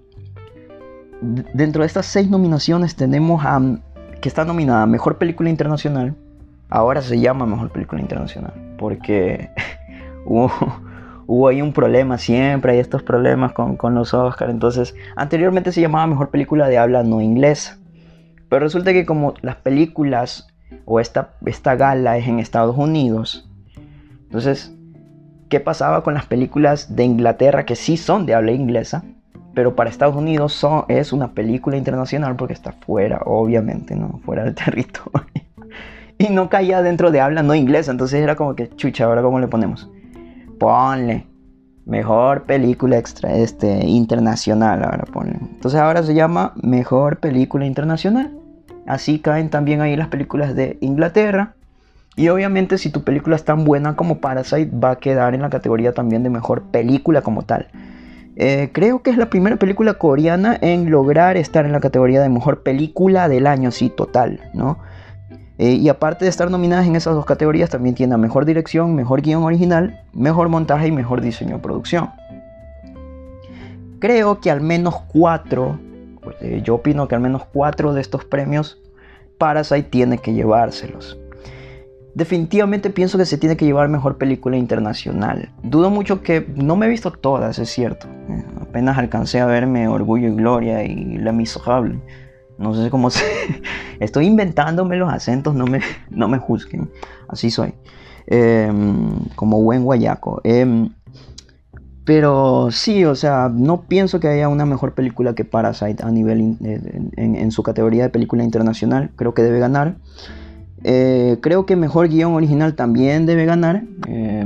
dentro 1.54 1.82
de 1.82 1.86
estas 1.86 2.06
seis 2.06 2.28
nominaciones 2.28 2.96
tenemos 2.96 3.44
a 3.44 3.60
que 4.20 4.28
está 4.28 4.44
nominada 4.44 4.82
a 4.82 4.86
Mejor 4.86 5.18
Película 5.18 5.50
Internacional. 5.50 6.16
Ahora 6.68 7.02
se 7.02 7.20
llama 7.20 7.46
Mejor 7.46 7.70
Película 7.70 8.00
Internacional. 8.00 8.52
Porque 8.78 9.50
hubo, 10.24 10.50
hubo 11.26 11.48
ahí 11.48 11.62
un 11.62 11.72
problema 11.72 12.18
siempre, 12.18 12.72
hay 12.72 12.78
estos 12.78 13.02
problemas 13.02 13.52
con, 13.52 13.76
con 13.76 13.94
los 13.94 14.14
Oscars. 14.14 14.50
Entonces, 14.50 14.94
anteriormente 15.16 15.72
se 15.72 15.80
llamaba 15.80 16.06
Mejor 16.06 16.30
Película 16.30 16.68
de 16.68 16.78
Habla 16.78 17.02
No 17.02 17.20
Inglesa. 17.20 17.78
Pero 18.48 18.64
resulta 18.64 18.92
que 18.92 19.06
como 19.06 19.34
las 19.40 19.56
películas 19.56 20.48
o 20.84 21.00
esta, 21.00 21.34
esta 21.46 21.76
gala 21.76 22.18
es 22.18 22.28
en 22.28 22.38
Estados 22.38 22.76
Unidos, 22.76 23.48
entonces, 24.34 24.74
¿qué 25.48 25.60
pasaba 25.60 26.02
con 26.02 26.14
las 26.14 26.26
películas 26.26 26.96
de 26.96 27.04
Inglaterra 27.04 27.64
que 27.64 27.76
sí 27.76 27.96
son 27.96 28.26
de 28.26 28.34
habla 28.34 28.50
inglesa? 28.50 29.04
Pero 29.54 29.76
para 29.76 29.88
Estados 29.88 30.16
Unidos 30.16 30.52
son, 30.52 30.86
es 30.88 31.12
una 31.12 31.34
película 31.34 31.76
internacional 31.76 32.34
porque 32.34 32.54
está 32.54 32.72
fuera, 32.72 33.20
obviamente, 33.26 33.94
¿no? 33.94 34.20
Fuera 34.24 34.42
del 34.42 34.54
territorio. 34.56 35.24
y 36.18 36.30
no 36.30 36.48
caía 36.48 36.82
dentro 36.82 37.12
de 37.12 37.20
habla 37.20 37.44
no 37.44 37.54
inglesa. 37.54 37.92
Entonces 37.92 38.20
era 38.20 38.34
como 38.34 38.56
que, 38.56 38.70
chucha, 38.70 39.04
ahora 39.04 39.22
cómo 39.22 39.38
le 39.38 39.46
ponemos. 39.46 39.88
Ponle. 40.58 41.26
Mejor 41.86 42.44
película 42.44 42.96
extra, 42.96 43.34
este, 43.34 43.86
internacional, 43.86 44.82
ahora 44.84 45.04
ponle. 45.04 45.36
Entonces 45.40 45.78
ahora 45.78 46.02
se 46.02 46.14
llama 46.14 46.52
Mejor 46.62 47.18
Película 47.18 47.66
Internacional. 47.66 48.32
Así 48.86 49.18
caen 49.18 49.50
también 49.50 49.80
ahí 49.80 49.94
las 49.96 50.08
películas 50.08 50.54
de 50.54 50.78
Inglaterra. 50.80 51.54
Y 52.16 52.28
obviamente 52.28 52.78
si 52.78 52.90
tu 52.90 53.02
película 53.02 53.36
es 53.36 53.44
tan 53.44 53.64
buena 53.64 53.96
como 53.96 54.18
Parasite 54.18 54.70
va 54.76 54.92
a 54.92 54.96
quedar 54.96 55.34
en 55.34 55.42
la 55.42 55.50
categoría 55.50 55.92
también 55.92 56.22
de 56.22 56.30
mejor 56.30 56.62
película 56.62 57.22
como 57.22 57.42
tal. 57.42 57.68
Eh, 58.36 58.70
creo 58.72 59.02
que 59.02 59.10
es 59.10 59.16
la 59.16 59.30
primera 59.30 59.56
película 59.56 59.94
coreana 59.94 60.56
en 60.60 60.90
lograr 60.90 61.36
estar 61.36 61.66
en 61.66 61.72
la 61.72 61.80
categoría 61.80 62.20
de 62.20 62.28
mejor 62.28 62.62
película 62.62 63.28
del 63.28 63.46
año, 63.46 63.70
sí, 63.70 63.90
total, 63.90 64.40
¿no? 64.54 64.78
Eh, 65.58 65.74
y 65.74 65.88
aparte 65.88 66.24
de 66.24 66.30
estar 66.30 66.50
nominadas 66.50 66.86
en 66.86 66.96
esas 66.96 67.14
dos 67.14 67.24
categorías, 67.24 67.70
también 67.70 67.94
tiene 67.94 68.16
mejor 68.16 68.44
dirección, 68.44 68.94
mejor 68.94 69.22
guion 69.22 69.44
original, 69.44 70.02
mejor 70.12 70.48
montaje 70.48 70.88
y 70.88 70.92
mejor 70.92 71.20
diseño 71.20 71.56
de 71.56 71.62
producción. 71.62 72.10
Creo 74.00 74.40
que 74.40 74.50
al 74.50 74.60
menos 74.60 74.96
cuatro 75.12 75.78
eh, 76.40 76.60
yo 76.64 76.76
opino 76.76 77.08
que 77.08 77.14
al 77.14 77.20
menos 77.20 77.44
cuatro 77.52 77.92
de 77.92 78.00
estos 78.00 78.24
premios 78.24 78.80
Parasite 79.38 79.82
tiene 79.84 80.18
que 80.18 80.32
llevárselos. 80.32 81.18
Definitivamente 82.14 82.90
pienso 82.90 83.18
que 83.18 83.26
se 83.26 83.38
tiene 83.38 83.56
que 83.56 83.64
llevar 83.64 83.88
mejor 83.88 84.18
película 84.18 84.56
internacional. 84.56 85.50
Dudo 85.64 85.90
mucho 85.90 86.22
que 86.22 86.46
no 86.54 86.76
me 86.76 86.86
he 86.86 86.88
visto 86.88 87.10
todas, 87.10 87.58
es 87.58 87.68
cierto. 87.70 88.06
Eh, 88.28 88.44
apenas 88.60 88.96
alcancé 88.98 89.40
a 89.40 89.46
verme 89.46 89.88
Orgullo 89.88 90.28
y 90.28 90.34
Gloria 90.34 90.84
y 90.84 91.18
La 91.18 91.32
Miserable. 91.32 91.98
No 92.56 92.72
sé 92.74 92.88
cómo 92.88 93.10
se... 93.10 93.24
Estoy 94.00 94.26
inventándome 94.26 94.96
los 94.96 95.12
acentos, 95.12 95.54
no 95.54 95.66
me, 95.66 95.80
no 96.10 96.28
me 96.28 96.38
juzguen. 96.38 96.90
Así 97.28 97.50
soy. 97.50 97.74
Em, 98.26 99.26
como 99.36 99.62
buen 99.62 99.84
guayaco. 99.84 100.40
Em, 100.44 100.90
pero 102.04 102.68
sí, 102.70 103.04
o 103.04 103.14
sea, 103.14 103.50
no 103.52 103.82
pienso 103.82 104.20
que 104.20 104.28
haya 104.28 104.48
una 104.48 104.66
mejor 104.66 104.94
película 104.94 105.34
que 105.34 105.44
Parasite 105.44 106.02
a 106.02 106.10
nivel 106.10 106.56
en, 106.60 107.50
su 107.50 107.62
categoría 107.62 108.04
de 108.04 108.08
película 108.10 108.44
internacional. 108.44 109.10
Creo 109.16 109.32
que 109.32 109.42
debe 109.42 109.58
ganar. 109.58 109.96
Eh, 110.82 111.38
creo 111.40 111.64
que 111.64 111.76
mejor 111.76 112.08
guion 112.08 112.34
original 112.34 112.74
también 112.74 113.24
debe 113.24 113.46
ganar. 113.46 113.84
Eh, 114.06 114.44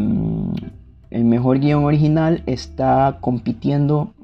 el 1.11 1.25
mejor 1.25 1.59
guion 1.59 1.85
original 1.85 2.45
está 2.47 3.19
compitiendo 3.21 4.15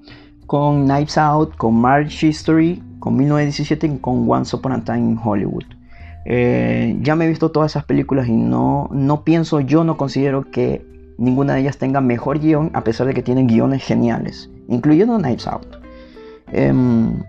con 0.46 0.84
Knives 0.84 1.18
Out, 1.18 1.56
con 1.56 1.74
March 1.74 2.22
History, 2.22 2.82
con 3.04 3.18
1917 3.18 3.86
y 3.86 3.98
con 3.98 4.24
Once 4.26 4.56
Upon 4.56 4.72
a 4.72 4.82
Time 4.82 5.00
in 5.00 5.20
Hollywood. 5.22 5.64
Eh, 6.24 6.96
ya 7.02 7.14
me 7.14 7.26
he 7.26 7.28
visto 7.28 7.50
todas 7.50 7.72
esas 7.72 7.84
películas 7.84 8.28
y 8.28 8.32
no, 8.32 8.88
no 8.92 9.24
pienso, 9.24 9.60
yo 9.60 9.84
no 9.84 9.98
considero 9.98 10.50
que 10.50 10.86
ninguna 11.18 11.52
de 11.52 11.60
ellas 11.60 11.76
tenga 11.76 12.00
mejor 12.00 12.38
guion, 12.38 12.70
a 12.72 12.82
pesar 12.82 13.06
de 13.06 13.12
que 13.12 13.22
tienen 13.22 13.46
guiones 13.46 13.84
geniales, 13.84 14.48
incluyendo 14.68 15.18
Knives 15.18 15.46
Out. 15.46 15.66
Em, 16.50 17.22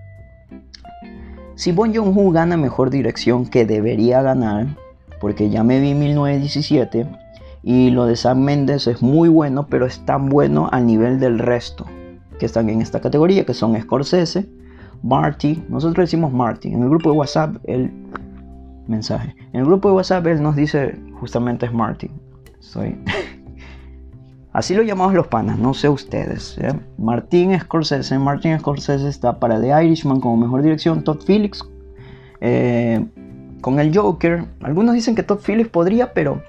si 1.56 1.74
Bon 1.74 1.94
Joon-ho 1.94 2.32
gana 2.32 2.56
mejor 2.56 2.90
dirección, 2.90 3.46
que 3.46 3.66
debería 3.66 4.22
ganar, 4.22 4.68
porque 5.20 5.50
ya 5.50 5.66
me 5.66 5.82
vi 5.82 5.94
1917 5.94 7.06
y 7.64 7.90
lo 7.90 8.06
de 8.06 8.16
Sam 8.16 8.40
Mendes 8.40 8.88
es 8.88 9.02
muy 9.02 9.28
bueno, 9.28 9.68
pero 9.68 9.86
es 9.86 10.06
tan 10.06 10.30
bueno 10.30 10.70
al 10.72 10.86
nivel 10.86 11.20
del 11.20 11.38
resto 11.38 11.86
que 12.40 12.46
están 12.46 12.70
en 12.70 12.82
esta 12.82 13.02
categoría, 13.02 13.46
que 13.46 13.54
son 13.54 13.78
Scorsese, 13.82 14.48
Marty, 15.04 15.64
nosotros 15.70 16.06
decimos 16.06 16.32
Marty, 16.32 16.74
en 16.74 16.84
el 16.84 16.90
grupo 16.90 17.12
de 17.12 17.18
WhatsApp 17.18 17.56
el 17.66 17.92
mensaje, 18.88 19.36
en 19.54 19.62
el 19.62 19.66
grupo 19.66 19.90
de 19.90 19.96
WhatsApp 19.96 20.26
él 20.28 20.42
nos 20.42 20.56
dice 20.56 21.00
justamente 21.20 21.66
es 21.66 21.74
Marty, 21.74 22.10
soy 22.60 22.98
Así 24.56 24.74
lo 24.74 24.84
llamamos 24.84 25.14
los 25.14 25.28
panas, 25.28 25.60
no 25.60 25.74
sé 25.74 25.90
ustedes. 25.90 26.58
Martín 26.98 27.60
Scorsese. 27.60 28.18
Martin 28.18 28.58
Scorsese 28.58 29.10
está 29.10 29.38
para 29.38 29.60
The 29.60 29.84
Irishman 29.84 30.22
como 30.22 30.38
mejor 30.38 30.62
dirección. 30.62 31.04
Todd 31.04 31.20
Phillips 31.28 31.62
eh, 32.40 33.06
con 33.60 33.82
el 33.82 33.94
Joker. 33.94 34.46
Algunos 34.62 34.96
dicen 34.96 35.14
que 35.14 35.24
Todd 35.24 35.42
Phillips 35.46 35.70
podría, 35.72 36.14
pero 36.14 36.42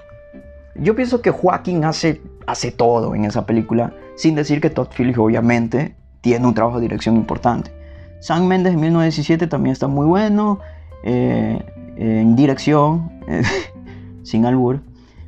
yo 0.75 0.95
pienso 0.95 1.21
que 1.21 1.31
Joaquín 1.31 1.83
hace, 1.83 2.21
hace 2.45 2.71
todo 2.71 3.13
en 3.13 3.25
esa 3.25 3.45
película. 3.45 3.93
Sin 4.15 4.35
decir 4.35 4.61
que 4.61 4.69
Todd 4.69 4.87
Phillips 4.97 5.17
obviamente 5.17 5.97
tiene 6.21 6.47
un 6.47 6.53
trabajo 6.53 6.77
de 6.77 6.83
dirección 6.83 7.17
importante. 7.17 7.71
Sam 8.19 8.47
Mendes 8.47 8.73
en 8.73 8.79
1917 8.79 9.47
también 9.47 9.73
está 9.73 9.87
muy 9.87 10.05
bueno. 10.05 10.59
Eh, 11.03 11.63
en 11.97 12.35
dirección, 12.35 13.11
sin 14.23 14.45
albur. 14.45 14.81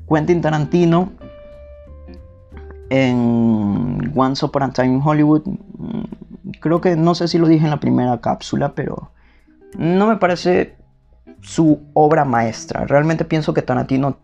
Quentin 0.08 0.41
Tarantino 0.41 1.12
en 2.89 4.12
Once 4.15 4.46
Upon 4.46 4.63
a 4.63 4.74
Time 4.74 4.96
in 4.96 5.01
Hollywood, 5.03 5.43
mm, 5.46 6.51
creo 6.60 6.81
que 6.81 6.96
no 6.96 7.15
sé 7.15 7.27
si 7.27 7.38
lo 7.38 7.48
dije 7.48 7.65
en 7.65 7.69
la 7.69 7.79
primera 7.79 8.19
cápsula, 8.19 8.74
pero 8.74 9.12
no 9.77 10.08
me 10.08 10.17
parece 10.17 10.75
su 11.41 11.79
obra 11.93 12.25
maestra. 12.25 12.86
Realmente 12.86 13.25
pienso 13.25 13.53
que 13.53 13.62
Tarantino 13.62 14.17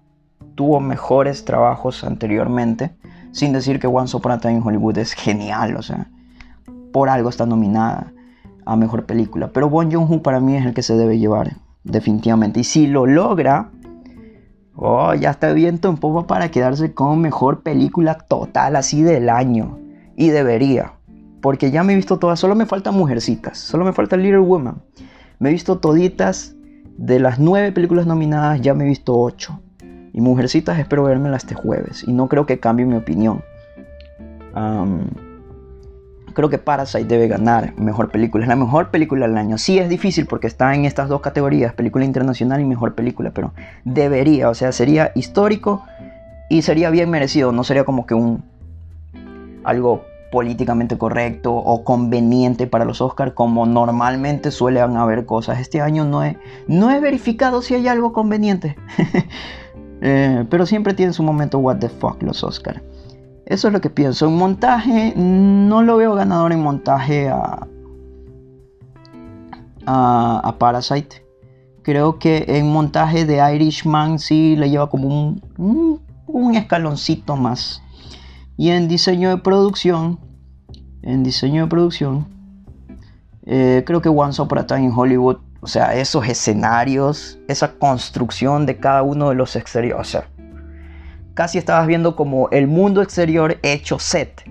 tuvo 0.55 0.79
mejores 0.79 1.45
trabajos 1.45 2.03
anteriormente, 2.03 2.95
sin 3.31 3.53
decir 3.53 3.79
que 3.79 3.87
Once 3.87 4.15
Upon 4.17 4.31
a 4.31 4.39
Time 4.39 4.55
in 4.55 4.63
Hollywood 4.63 4.97
es 4.97 5.13
genial, 5.13 5.75
o 5.77 5.81
sea, 5.81 6.09
por 6.91 7.09
algo 7.09 7.29
está 7.29 7.45
nominada 7.45 8.11
a 8.65 8.75
mejor 8.75 9.05
película. 9.05 9.49
Pero 9.53 9.69
Bon 9.69 9.91
Joon-ho 9.91 10.21
para 10.21 10.39
mí 10.39 10.55
es 10.55 10.65
el 10.65 10.73
que 10.73 10.83
se 10.83 10.95
debe 10.95 11.19
llevar, 11.19 11.57
definitivamente. 11.83 12.59
Y 12.59 12.63
si 12.63 12.87
lo 12.87 13.05
logra, 13.05 13.71
Oh, 14.77 15.13
ya 15.13 15.29
está 15.29 15.53
viento 15.53 15.87
en 15.87 15.95
popa 15.95 16.27
para 16.27 16.51
quedarse 16.51 16.93
con 16.93 17.21
mejor 17.21 17.61
película 17.63 18.15
total 18.15 18.75
así 18.75 19.03
del 19.03 19.29
año. 19.29 19.79
Y 20.17 20.29
debería. 20.29 20.93
Porque 21.41 21.71
ya 21.71 21.83
me 21.83 21.93
he 21.93 21.95
visto 21.95 22.19
todas. 22.19 22.39
Solo 22.39 22.55
me 22.55 22.65
faltan 22.65 22.95
Mujercitas. 22.95 23.57
Solo 23.57 23.85
me 23.85 23.93
falta 23.93 24.17
Little 24.17 24.39
Woman. 24.39 24.81
Me 25.39 25.49
he 25.49 25.53
visto 25.53 25.77
toditas. 25.79 26.55
De 26.97 27.19
las 27.19 27.39
nueve 27.39 27.71
películas 27.71 28.05
nominadas 28.05 28.61
ya 28.61 28.73
me 28.73 28.85
he 28.85 28.87
visto 28.87 29.17
ocho. 29.17 29.61
Y 30.13 30.21
Mujercitas 30.21 30.77
espero 30.77 31.03
vermela 31.03 31.37
este 31.37 31.55
jueves. 31.55 32.03
Y 32.05 32.11
no 32.11 32.27
creo 32.27 32.45
que 32.45 32.59
cambie 32.59 32.85
mi 32.85 32.95
opinión 32.95 33.41
creo 36.35 36.49
que 36.49 36.59
Parasite 36.59 37.05
debe 37.05 37.27
ganar 37.27 37.73
mejor 37.79 38.11
película. 38.11 38.43
Es 38.43 38.47
la 38.47 38.55
mejor 38.55 38.91
película 38.91 39.27
del 39.27 39.37
año. 39.37 39.57
Sí 39.57 39.79
es 39.79 39.89
difícil 39.89 40.27
porque 40.27 40.45
está 40.45 40.75
en 40.75 40.85
estas 40.85 41.09
dos 41.09 41.21
categorías, 41.21 41.73
película 41.73 42.05
internacional 42.05 42.61
y 42.61 42.65
mejor 42.65 42.93
película, 42.93 43.31
pero 43.31 43.53
debería, 43.85 44.49
o 44.49 44.53
sea, 44.53 44.71
sería 44.71 45.11
histórico 45.15 45.83
y 46.49 46.61
sería 46.61 46.91
bien 46.91 47.09
merecido. 47.09 47.51
No 47.51 47.63
sería 47.63 47.85
como 47.85 48.05
que 48.05 48.13
un 48.13 48.43
algo 49.63 50.03
políticamente 50.31 50.97
correcto 50.97 51.55
o 51.55 51.83
conveniente 51.83 52.67
para 52.67 52.83
los 52.83 53.01
Oscars 53.01 53.31
como 53.31 53.65
normalmente 53.65 54.51
suelen 54.51 54.97
haber 54.97 55.25
cosas. 55.25 55.59
Este 55.59 55.81
año 55.81 56.05
no 56.05 56.23
he, 56.23 56.37
no 56.67 56.91
he 56.91 56.99
verificado 56.99 57.61
si 57.61 57.73
hay 57.73 57.87
algo 57.87 58.13
conveniente. 58.13 58.75
Eh, 60.01 60.45
pero 60.49 60.65
siempre 60.65 60.93
tienen 60.93 61.13
su 61.13 61.23
momento 61.23 61.57
what 61.57 61.77
the 61.77 61.87
fuck 61.87 62.21
los 62.21 62.43
Oscars. 62.43 62.81
Eso 63.45 63.67
es 63.67 63.73
lo 63.73 63.81
que 63.81 63.89
pienso. 63.89 64.25
En 64.27 64.35
montaje, 64.35 65.13
no 65.15 65.83
lo 65.83 65.97
veo 65.97 66.15
ganador 66.15 66.51
en 66.51 66.61
montaje 66.61 67.29
a, 67.29 67.67
a, 69.85 70.55
Parasite. 70.57 71.23
Creo 71.83 72.17
que 72.17 72.45
en 72.47 72.71
montaje 72.71 73.25
de 73.25 73.55
Irishman 73.55 74.17
sí 74.17 74.55
le 74.55 74.71
lleva 74.71 74.89
como 74.89 75.07
un, 75.07 76.01
un, 76.25 76.55
escaloncito 76.55 77.35
más. 77.35 77.83
Y 78.57 78.69
en 78.69 78.87
diseño 78.87 79.29
de 79.29 79.37
producción, 79.37 80.19
en 81.03 81.21
diseño 81.23 81.63
de 81.63 81.69
producción, 81.69 82.27
eh, 83.45 83.83
creo 83.85 84.01
que 84.01 84.09
Once 84.09 84.41
Upon 84.41 84.57
a 84.57 84.65
Time 84.65 84.91
Hollywood, 84.95 85.37
o 85.61 85.67
sea, 85.67 85.93
esos 85.93 86.27
escenarios, 86.27 87.37
esa 87.47 87.73
construcción 87.73 88.65
de 88.65 88.77
cada 88.77 89.03
uno 89.03 89.29
de 89.29 89.35
los 89.35 89.55
exteriores, 89.55 90.17
casi 91.35 91.57
estabas 91.59 91.85
viendo 91.85 92.15
como 92.15 92.49
el 92.49 92.67
mundo 92.67 93.03
exterior 93.03 93.57
hecho 93.61 93.99
set. 93.99 94.49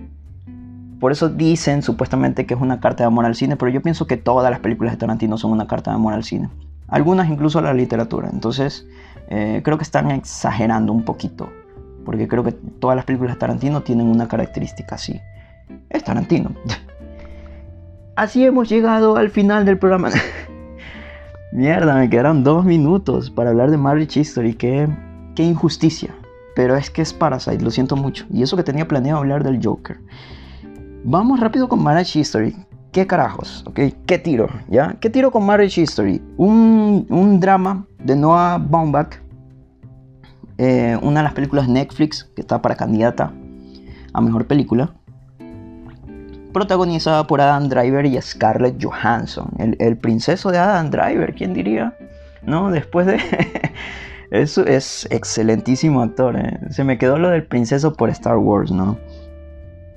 Por 0.99 1.11
eso 1.11 1.27
dicen 1.27 1.81
supuestamente 1.81 2.45
que 2.45 2.53
es 2.53 2.61
una 2.61 2.79
carta 2.79 3.03
de 3.03 3.07
amor 3.07 3.25
al 3.25 3.35
cine, 3.35 3.57
pero 3.57 3.69
yo 3.69 3.81
pienso 3.81 4.07
que 4.07 4.15
todas 4.15 4.49
las 4.49 4.59
películas 4.59 4.93
de 4.93 4.97
Tarantino 4.97 5.37
son 5.37 5.51
una 5.51 5.67
carta 5.67 5.91
de 5.91 5.95
amor 5.95 6.13
al 6.13 6.23
cine. 6.23 6.49
Algunas 6.87 7.29
incluso 7.29 7.59
a 7.59 7.63
la 7.63 7.73
literatura. 7.73 8.29
Entonces 8.31 8.87
eh, 9.27 9.61
creo 9.63 9.77
que 9.77 9.83
están 9.83 10.11
exagerando 10.11 10.93
un 10.93 11.03
poquito. 11.03 11.49
Porque 12.05 12.27
creo 12.27 12.43
que 12.43 12.51
todas 12.51 12.95
las 12.95 13.05
películas 13.05 13.33
de 13.33 13.39
Tarantino 13.39 13.81
tienen 13.81 14.07
una 14.07 14.27
característica 14.27 14.95
así. 14.95 15.19
Es 15.89 16.03
Tarantino. 16.03 16.51
Así 18.15 18.45
hemos 18.45 18.69
llegado 18.69 19.17
al 19.17 19.29
final 19.29 19.65
del 19.65 19.77
programa. 19.77 20.09
Mierda, 21.51 21.95
me 21.95 22.09
quedaron 22.09 22.45
dos 22.45 22.63
minutos 22.63 23.29
para 23.29 23.49
hablar 23.49 23.71
de 23.71 23.77
Marriage 23.77 24.21
History. 24.21 24.53
Qué, 24.53 24.87
qué 25.35 25.43
injusticia. 25.43 26.15
Pero 26.55 26.75
es 26.77 26.89
que 26.89 27.01
es 27.01 27.13
Parasite, 27.13 27.63
lo 27.63 27.69
siento 27.69 27.95
mucho. 27.95 28.25
Y 28.31 28.41
eso 28.41 28.55
que 28.55 28.63
tenía 28.63 28.87
planeado 28.87 29.19
hablar 29.19 29.43
del 29.43 29.59
Joker. 29.63 29.99
Vamos 31.03 31.39
rápido 31.39 31.67
con 31.67 31.83
Marriage 31.83 32.17
History. 32.17 32.55
¿Qué 32.91 33.05
carajos? 33.05 33.63
¿Ok? 33.67 33.79
¿Qué 34.05 34.17
tiro? 34.17 34.47
¿Ya? 34.69 34.95
¿Qué 35.01 35.09
tiro 35.09 35.29
con 35.29 35.45
Marriage 35.45 35.81
History? 35.81 36.21
Un, 36.37 37.39
drama 37.41 37.85
de 37.99 38.15
Noah 38.15 38.57
Baumbach. 38.57 39.17
Eh, 40.57 40.97
una 41.01 41.19
de 41.19 41.23
las 41.25 41.33
películas 41.33 41.67
Netflix 41.67 42.23
que 42.33 42.41
está 42.41 42.61
para 42.61 42.75
candidata 42.75 43.33
a 44.13 44.21
mejor 44.21 44.47
película. 44.47 44.93
Protagonizada 46.53 47.27
por 47.27 47.41
Adam 47.41 47.67
Driver 47.67 48.05
y 48.05 48.19
Scarlett 48.21 48.81
Johansson. 48.81 49.49
El, 49.59 49.75
el 49.79 49.97
princeso 49.97 50.51
de 50.51 50.57
Adam 50.57 50.89
Driver, 50.89 51.35
¿quién 51.35 51.53
diría? 51.53 51.93
¿No? 52.43 52.71
Después 52.71 53.07
de. 53.07 53.19
Es, 54.31 54.57
es 54.57 55.07
excelentísimo 55.11 56.01
actor. 56.01 56.37
¿eh? 56.37 56.59
Se 56.69 56.83
me 56.83 56.97
quedó 56.97 57.17
lo 57.17 57.29
del 57.29 57.45
princeso 57.45 57.93
por 57.93 58.09
Star 58.09 58.37
Wars, 58.37 58.71
¿no? 58.71 58.97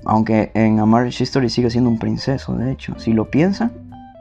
Aunque 0.05 0.51
en 0.53 0.79
A 0.79 1.07
History 1.07 1.49
sigue 1.49 1.69
siendo 1.69 1.89
un 1.89 1.99
princeso, 1.99 2.55
de 2.55 2.71
hecho. 2.71 2.97
Si 2.99 3.13
lo 3.13 3.29
piensan. 3.29 3.71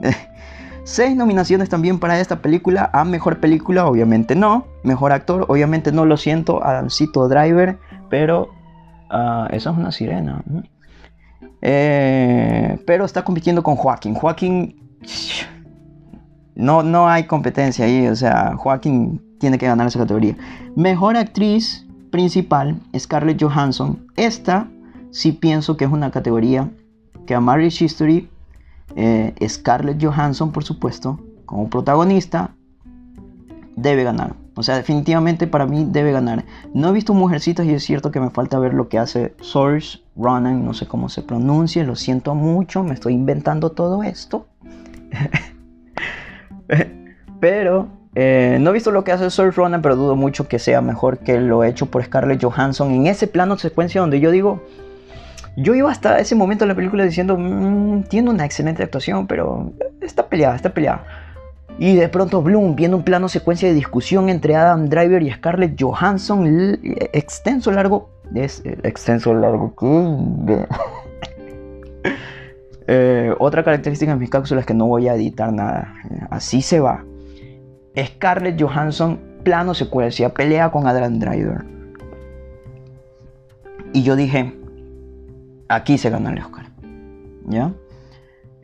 Seis 0.85 1.14
nominaciones 1.14 1.68
también 1.68 1.99
para 1.99 2.18
esta 2.18 2.40
película. 2.40 2.90
A 2.92 3.05
mejor 3.05 3.40
película, 3.40 3.87
obviamente 3.87 4.35
no. 4.35 4.66
Mejor 4.83 5.12
actor, 5.12 5.44
obviamente 5.49 5.92
no 5.92 6.05
lo 6.07 6.16
siento. 6.16 6.64
Adamcito 6.64 7.29
Driver. 7.29 7.79
Pero 8.09 8.51
uh, 9.11 9.47
esa 9.51 9.71
es 9.71 9.77
una 9.77 9.92
sirena. 9.92 10.42
Eh, 11.61 12.79
pero 12.87 13.05
está 13.05 13.23
compitiendo 13.23 13.62
con 13.62 13.77
Joaquín. 13.77 14.14
Joaquín. 14.14 14.77
No, 16.59 16.83
no 16.83 17.09
hay 17.09 17.25
competencia 17.25 17.87
ahí. 17.87 18.07
O 18.09 18.16
sea, 18.16 18.55
Joaquín 18.57 19.23
tiene 19.38 19.57
que 19.57 19.66
ganar 19.66 19.87
esa 19.87 20.01
categoría. 20.01 20.37
Mejor 20.77 21.16
actriz 21.16 21.87
principal, 22.11 22.77
Scarlett 22.99 23.40
Johansson. 23.40 24.07
Esta 24.16 24.68
sí 25.11 25.33
pienso 25.33 25.77
que 25.77 25.85
es 25.85 25.90
una 25.90 26.11
categoría 26.11 26.68
que 27.27 27.35
a 27.35 27.40
Marriage 27.40 27.85
History, 27.85 28.29
eh, 28.97 29.35
Scarlett 29.49 30.03
Johansson, 30.03 30.51
por 30.51 30.64
supuesto, 30.64 31.21
como 31.47 31.71
protagonista, 31.71 32.51
debe 33.77 34.03
ganar. 34.03 34.35
O 34.57 34.64
sea, 34.64 34.75
definitivamente 34.75 35.47
para 35.47 35.66
mí 35.66 35.87
debe 35.88 36.11
ganar. 36.11 36.44
No 36.75 36.88
he 36.88 36.92
visto 36.92 37.14
Mujercitas 37.14 37.66
y 37.66 37.75
es 37.75 37.85
cierto 37.85 38.11
que 38.11 38.18
me 38.18 38.31
falta 38.31 38.59
ver 38.59 38.75
lo 38.75 38.88
que 38.88 38.99
hace 38.99 39.37
Source 39.40 40.01
Ronan, 40.16 40.64
no 40.64 40.75
sé 40.75 40.87
cómo 40.87 41.09
se 41.09 41.23
pronuncia, 41.23 41.85
lo 41.85 41.94
siento 41.94 42.35
mucho, 42.35 42.83
me 42.83 42.94
estoy 42.94 43.14
inventando 43.14 43.71
todo 43.71 44.03
esto. 44.03 44.49
Pero 47.41 47.89
eh, 48.15 48.59
no 48.61 48.71
he 48.71 48.73
visto 48.73 48.91
lo 48.91 49.05
que 49.05 49.13
hace 49.13 49.31
Surf 49.31 49.57
Ronan, 49.57 49.81
pero 49.81 49.95
dudo 49.95 50.17
mucho 50.17 50.49
que 50.49 50.59
sea 50.59 50.81
mejor 50.81 51.19
que 51.19 51.41
lo 51.41 51.63
hecho 51.63 51.87
por 51.87 52.03
Scarlett 52.03 52.43
Johansson 52.43 52.91
en 52.91 53.07
ese 53.07 53.29
plano 53.29 53.57
secuencia 53.59 54.01
donde 54.01 54.19
yo 54.21 54.31
digo, 54.31 54.63
Yo 55.57 55.75
iba 55.75 55.91
hasta 55.91 56.19
ese 56.21 56.35
momento 56.37 56.65
de 56.65 56.69
la 56.69 56.75
película 56.77 57.05
diciendo, 57.05 57.37
"Mm, 57.37 58.05
tiene 58.05 58.31
una 58.31 58.45
excelente 58.45 58.83
actuación, 58.83 59.27
pero 59.27 59.73
está 60.01 60.29
peleada, 60.29 60.55
está 60.57 60.71
peleada. 60.71 61.05
Y 61.79 61.97
de 61.97 62.09
pronto 62.09 62.43
Bloom, 62.43 62.77
viendo 62.77 62.97
un 62.97 63.05
plano 63.05 63.29
secuencia 63.29 63.69
de 63.69 63.75
discusión 63.75 64.29
entre 64.29 64.57
Adam 64.57 64.89
Driver 64.89 65.23
y 65.23 65.31
Scarlett 65.33 65.81
Johansson, 65.81 66.79
extenso, 67.13 67.71
largo, 67.73 68.11
es 68.35 68.63
eh, 68.65 68.79
extenso, 68.83 69.33
largo. 69.35 69.75
Eh, 72.90 73.35
otra 73.38 73.62
característica 73.62 74.12
de 74.12 74.18
mis 74.18 74.31
cápsulas 74.31 74.62
es 74.62 74.66
que 74.66 74.72
no 74.72 74.87
voy 74.87 75.09
a 75.09 75.14
editar 75.14 75.53
nada, 75.53 75.94
así 76.31 76.62
se 76.62 76.81
va. 76.81 77.05
Scarlett 77.96 78.61
Johansson, 78.61 79.20
plano 79.44 79.74
secuencia, 79.74 80.31
pelea 80.31 80.70
con 80.70 80.87
Adam 80.87 81.18
Driver. 81.18 81.66
Y 83.92 84.03
yo 84.03 84.16
dije, 84.16 84.59
aquí 85.68 85.98
se 85.98 86.09
ganó 86.09 86.31
el 86.31 86.38
Oscar. 86.38 86.66
¿Ya? 87.46 87.72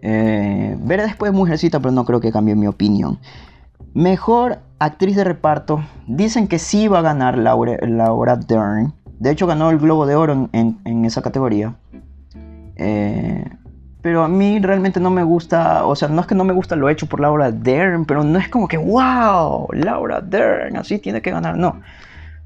Eh, 0.01 0.77
veré 0.81 1.03
después 1.03 1.33
Mujercita, 1.33 1.81
pero 1.81 1.93
no 1.93 2.07
creo 2.07 2.21
que 2.21 2.33
cambie 2.33 2.55
mi 2.55 2.67
opinión. 2.67 3.19
Mejor 3.93 4.61
actriz 4.79 5.17
de 5.17 5.25
reparto. 5.25 5.85
Dicen 6.07 6.49
que 6.49 6.59
sí 6.59 6.89
va 6.89 7.01
a 7.01 7.03
ganar 7.03 7.37
Laura, 7.37 7.77
Laura 7.87 8.37
Dern. 8.37 8.95
De 9.19 9.31
hecho, 9.31 9.47
ganó 9.47 9.69
el 9.71 9.79
Globo 9.79 10.07
de 10.07 10.15
Oro 10.15 10.49
en, 10.53 11.05
esa 11.05 11.21
categoría. 11.21 11.77
Eh, 12.77 13.45
pero 14.05 14.23
a 14.23 14.29
mí 14.29 14.59
realmente 14.59 15.01
no 15.01 15.09
me 15.09 15.23
gusta, 15.23 15.87
o 15.87 15.97
sea, 15.97 16.09
no 16.09 16.21
es 16.21 16.27
que 16.27 16.35
no 16.35 16.45
me 16.45 16.53
gusta 16.53 16.77
lo 16.77 16.91
hecho 16.91 17.07
por 17.07 17.21
Laura 17.21 17.51
Dern, 17.51 18.05
pero 18.05 18.23
no 18.23 18.39
es 18.39 18.51
como 18.51 18.69
que, 18.69 18.77
wow, 18.77 19.67
Laura 19.73 20.21
Dern, 20.21 20.77
así 20.77 20.99
tiene 20.99 21.23
que 21.23 21.31
ganar. 21.31 21.57
No. 21.57 21.81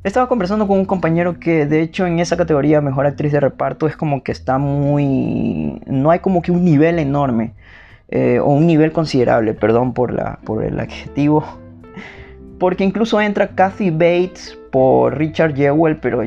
Estaba 0.04 0.28
conversando 0.28 0.68
con 0.68 0.78
un 0.78 0.84
compañero 0.84 1.40
que 1.40 1.66
de 1.66 1.82
hecho 1.82 2.06
en 2.06 2.20
esa 2.20 2.36
categoría 2.36 2.80
mejor 2.80 3.06
actriz 3.06 3.32
de 3.32 3.40
reparto 3.40 3.88
es 3.88 3.96
como 3.96 4.22
que 4.22 4.30
está 4.30 4.58
muy... 4.58 5.82
No 5.86 6.12
hay 6.12 6.20
como 6.20 6.42
que 6.42 6.52
un 6.52 6.64
nivel 6.64 7.00
enorme. 7.00 7.54
eh, 8.06 8.38
o 8.38 8.52
un 8.52 8.68
nivel 8.68 8.92
considerable, 8.92 9.52
perdón 9.52 9.94
por, 9.94 10.12
la, 10.12 10.38
por 10.44 10.62
el 10.62 10.78
adjetivo. 10.78 11.44
Porque 12.60 12.84
incluso 12.84 13.20
entra 13.20 13.48
Kathy 13.48 13.90
Bates 13.90 14.56
por 14.70 15.18
Richard 15.18 15.56
Jewell, 15.56 15.96
pero 15.96 16.22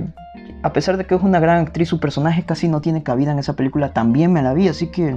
a 0.64 0.74
pesar 0.74 0.98
de 0.98 1.06
que 1.06 1.16
es 1.16 1.22
una 1.22 1.40
gran 1.40 1.62
actriz, 1.62 1.90
su 1.90 2.00
personaje 2.00 2.44
casi 2.44 2.68
no 2.68 2.82
tiene 2.82 3.04
cabida 3.04 3.32
en 3.32 3.40
esa 3.40 3.56
película. 3.56 3.94
También 3.94 4.32
me 4.32 4.42
la 4.42 4.54
vi, 4.54 4.68
así 4.68 4.88
que... 4.88 5.16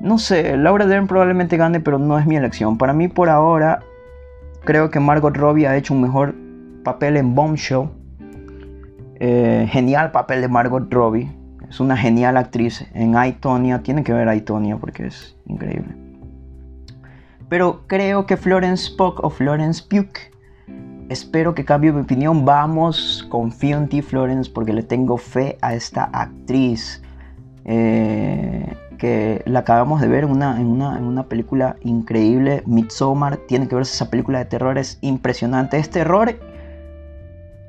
No 0.00 0.18
sé, 0.18 0.56
Laura 0.56 0.86
Dern 0.86 1.06
probablemente 1.06 1.56
gane, 1.56 1.80
pero 1.80 1.98
no 1.98 2.18
es 2.18 2.26
mi 2.26 2.36
elección. 2.36 2.76
Para 2.76 2.92
mí 2.92 3.08
por 3.08 3.30
ahora, 3.30 3.80
creo 4.64 4.90
que 4.90 5.00
Margot 5.00 5.34
Robbie 5.34 5.66
ha 5.66 5.76
hecho 5.76 5.94
un 5.94 6.02
mejor 6.02 6.34
papel 6.82 7.16
en 7.16 7.34
Bombshell. 7.34 7.88
Eh, 9.20 9.66
genial 9.70 10.10
papel 10.10 10.42
de 10.42 10.48
Margot 10.48 10.92
Robbie. 10.92 11.30
Es 11.68 11.80
una 11.80 11.96
genial 11.96 12.36
actriz 12.36 12.86
en 12.92 13.14
I, 13.16 13.32
Tonya. 13.32 13.82
Tienen 13.82 14.04
que 14.04 14.12
ver 14.12 14.34
I, 14.34 14.42
Tonya 14.42 14.76
porque 14.76 15.06
es 15.06 15.36
increíble. 15.46 15.94
Pero 17.48 17.84
creo 17.86 18.26
que 18.26 18.36
Florence 18.36 18.92
Pugh 18.96 19.20
o 19.22 19.30
Florence 19.30 19.82
Pugh. 19.88 20.33
Espero 21.08 21.54
que 21.54 21.64
cambie 21.64 21.92
mi 21.92 22.00
opinión. 22.00 22.44
Vamos, 22.44 23.26
confío 23.28 23.76
en 23.76 23.88
ti, 23.88 24.02
Florence, 24.02 24.50
porque 24.50 24.72
le 24.72 24.82
tengo 24.82 25.16
fe 25.18 25.58
a 25.60 25.74
esta 25.74 26.04
actriz. 26.04 27.02
eh, 27.66 28.76
que 28.98 29.42
la 29.46 29.60
acabamos 29.60 30.00
de 30.00 30.08
ver 30.08 30.24
en 30.24 30.30
una, 30.30 30.58
en 30.58 30.66
una, 31.04 31.24
película 31.24 31.76
increíble, 31.82 32.62
Midsommar. 32.66 33.36
Tiene 33.36 33.68
que 33.68 33.74
verse 33.74 33.94
esa 33.94 34.10
película 34.10 34.38
de 34.38 34.44
terror, 34.46 34.78
es 34.78 34.98
impresionante. 35.00 35.78
Es 35.78 35.90
terror 35.90 36.38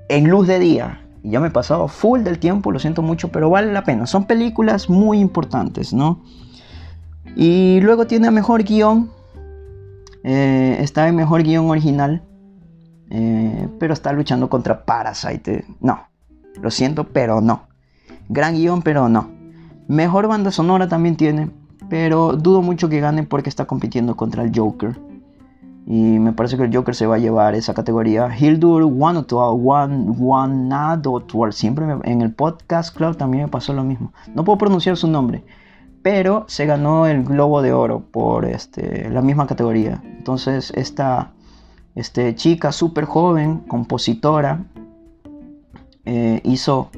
en 0.07 0.29
luz 0.29 0.47
de 0.47 0.59
día. 0.59 1.01
Y 1.23 1.31
ya 1.31 1.39
me 1.39 1.47
he 1.47 1.51
pasado 1.51 1.87
full 1.87 2.21
del 2.21 2.39
tiempo, 2.39 2.71
lo 2.71 2.79
siento 2.79 3.01
mucho, 3.01 3.29
pero 3.29 3.49
vale 3.49 3.73
la 3.73 3.83
pena. 3.83 4.05
Son 4.05 4.25
películas 4.25 4.89
muy 4.89 5.19
importantes, 5.19 5.93
¿no? 5.93 6.21
Y 7.35 7.79
luego 7.81 8.07
tiene 8.07 8.31
mejor 8.31 8.63
guion. 8.63 9.09
Eh, 10.23 10.77
está 10.79 11.07
en 11.07 11.15
mejor 11.15 11.43
guion 11.43 11.69
original. 11.69 12.21
Eh, 13.09 13.67
pero 13.79 13.93
está 13.93 14.13
luchando 14.13 14.49
contra 14.49 14.85
Parasite. 14.85 15.65
No, 15.81 15.99
lo 16.61 16.71
siento, 16.71 17.05
pero 17.05 17.41
no. 17.41 17.63
Gran 18.29 18.55
guion, 18.55 18.81
pero 18.81 19.09
no. 19.09 19.29
Mejor 19.87 20.27
banda 20.27 20.51
sonora 20.51 20.87
también 20.87 21.15
tiene. 21.15 21.49
Pero 21.89 22.33
dudo 22.33 22.61
mucho 22.63 22.89
que 22.89 22.99
gane 22.99 23.21
porque 23.23 23.49
está 23.49 23.65
compitiendo 23.65 24.15
contra 24.15 24.41
el 24.43 24.51
Joker. 24.57 24.97
Y 25.85 26.17
me 26.17 26.33
parece 26.33 26.57
que 26.57 26.63
el 26.63 26.75
Joker 26.75 26.95
se 26.95 27.05
va 27.05 27.15
a 27.15 27.19
llevar 27.19 27.53
esa 27.53 27.75
categoría. 27.75 28.35
Hildur 28.35 28.83
Wanadotwar. 28.85 29.91
Siempre 31.53 31.85
me- 31.85 32.11
en 32.11 32.21
el 32.23 32.33
podcast 32.33 32.95
club 32.95 33.15
también 33.17 33.43
me 33.43 33.49
pasó 33.49 33.73
lo 33.73 33.83
mismo. 33.83 34.11
No 34.33 34.43
puedo 34.43 34.57
pronunciar 34.57 34.97
su 34.97 35.07
nombre. 35.07 35.43
Pero 36.01 36.45
se 36.47 36.65
ganó 36.65 37.05
el 37.07 37.23
Globo 37.23 37.61
de 37.61 37.73
Oro 37.73 37.99
por 37.99 38.45
este, 38.45 39.09
la 39.11 39.21
misma 39.21 39.45
categoría. 39.47 40.01
Entonces 40.03 40.71
esta 40.75 41.31
este, 41.95 42.35
chica 42.35 42.71
súper 42.71 43.05
joven, 43.05 43.59
compositora, 43.67 44.65
eh, 46.05 46.41
hizo 46.43 46.89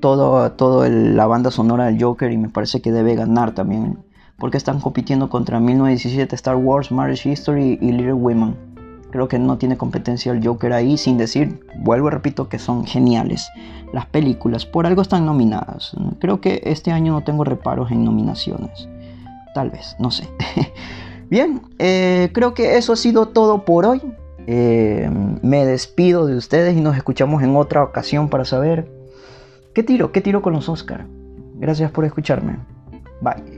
todo, 0.00 0.50
todo 0.52 0.88
la 0.88 1.26
banda 1.26 1.50
sonora 1.50 1.86
del 1.86 2.02
Joker 2.02 2.32
y 2.32 2.38
me 2.38 2.48
parece 2.48 2.80
que 2.80 2.92
debe 2.92 3.14
ganar 3.14 3.52
también. 3.52 3.98
Porque 4.38 4.56
están 4.56 4.80
compitiendo 4.80 5.28
contra 5.28 5.58
1917, 5.58 6.34
Star 6.36 6.56
Wars, 6.56 6.92
Marriage 6.92 7.28
History 7.28 7.78
y 7.80 7.92
Little 7.92 8.12
Women. 8.14 8.56
Creo 9.10 9.26
que 9.26 9.38
no 9.38 9.58
tiene 9.58 9.76
competencia 9.76 10.32
el 10.32 10.46
Joker 10.46 10.72
ahí, 10.72 10.96
sin 10.96 11.16
decir, 11.18 11.60
vuelvo 11.78 12.08
y 12.08 12.10
repito, 12.10 12.48
que 12.48 12.58
son 12.58 12.86
geniales 12.86 13.48
las 13.92 14.06
películas. 14.06 14.66
Por 14.66 14.86
algo 14.86 15.02
están 15.02 15.26
nominadas. 15.26 15.92
Creo 16.20 16.40
que 16.40 16.62
este 16.64 16.92
año 16.92 17.12
no 17.12 17.24
tengo 17.24 17.44
reparos 17.44 17.90
en 17.90 18.04
nominaciones. 18.04 18.88
Tal 19.54 19.70
vez, 19.70 19.96
no 19.98 20.10
sé. 20.10 20.28
Bien, 21.30 21.62
eh, 21.78 22.30
creo 22.32 22.54
que 22.54 22.76
eso 22.76 22.92
ha 22.92 22.96
sido 22.96 23.28
todo 23.28 23.64
por 23.64 23.86
hoy. 23.86 24.00
Eh, 24.50 25.10
me 25.42 25.66
despido 25.66 26.26
de 26.26 26.34
ustedes 26.34 26.74
y 26.74 26.80
nos 26.80 26.96
escuchamos 26.96 27.42
en 27.42 27.54
otra 27.54 27.82
ocasión 27.82 28.30
para 28.30 28.46
saber 28.46 28.88
qué 29.74 29.82
tiro, 29.82 30.10
qué 30.10 30.22
tiro 30.22 30.40
con 30.40 30.54
los 30.54 30.70
Oscar. 30.70 31.04
Gracias 31.56 31.90
por 31.90 32.06
escucharme. 32.06 32.56
Bye. 33.20 33.57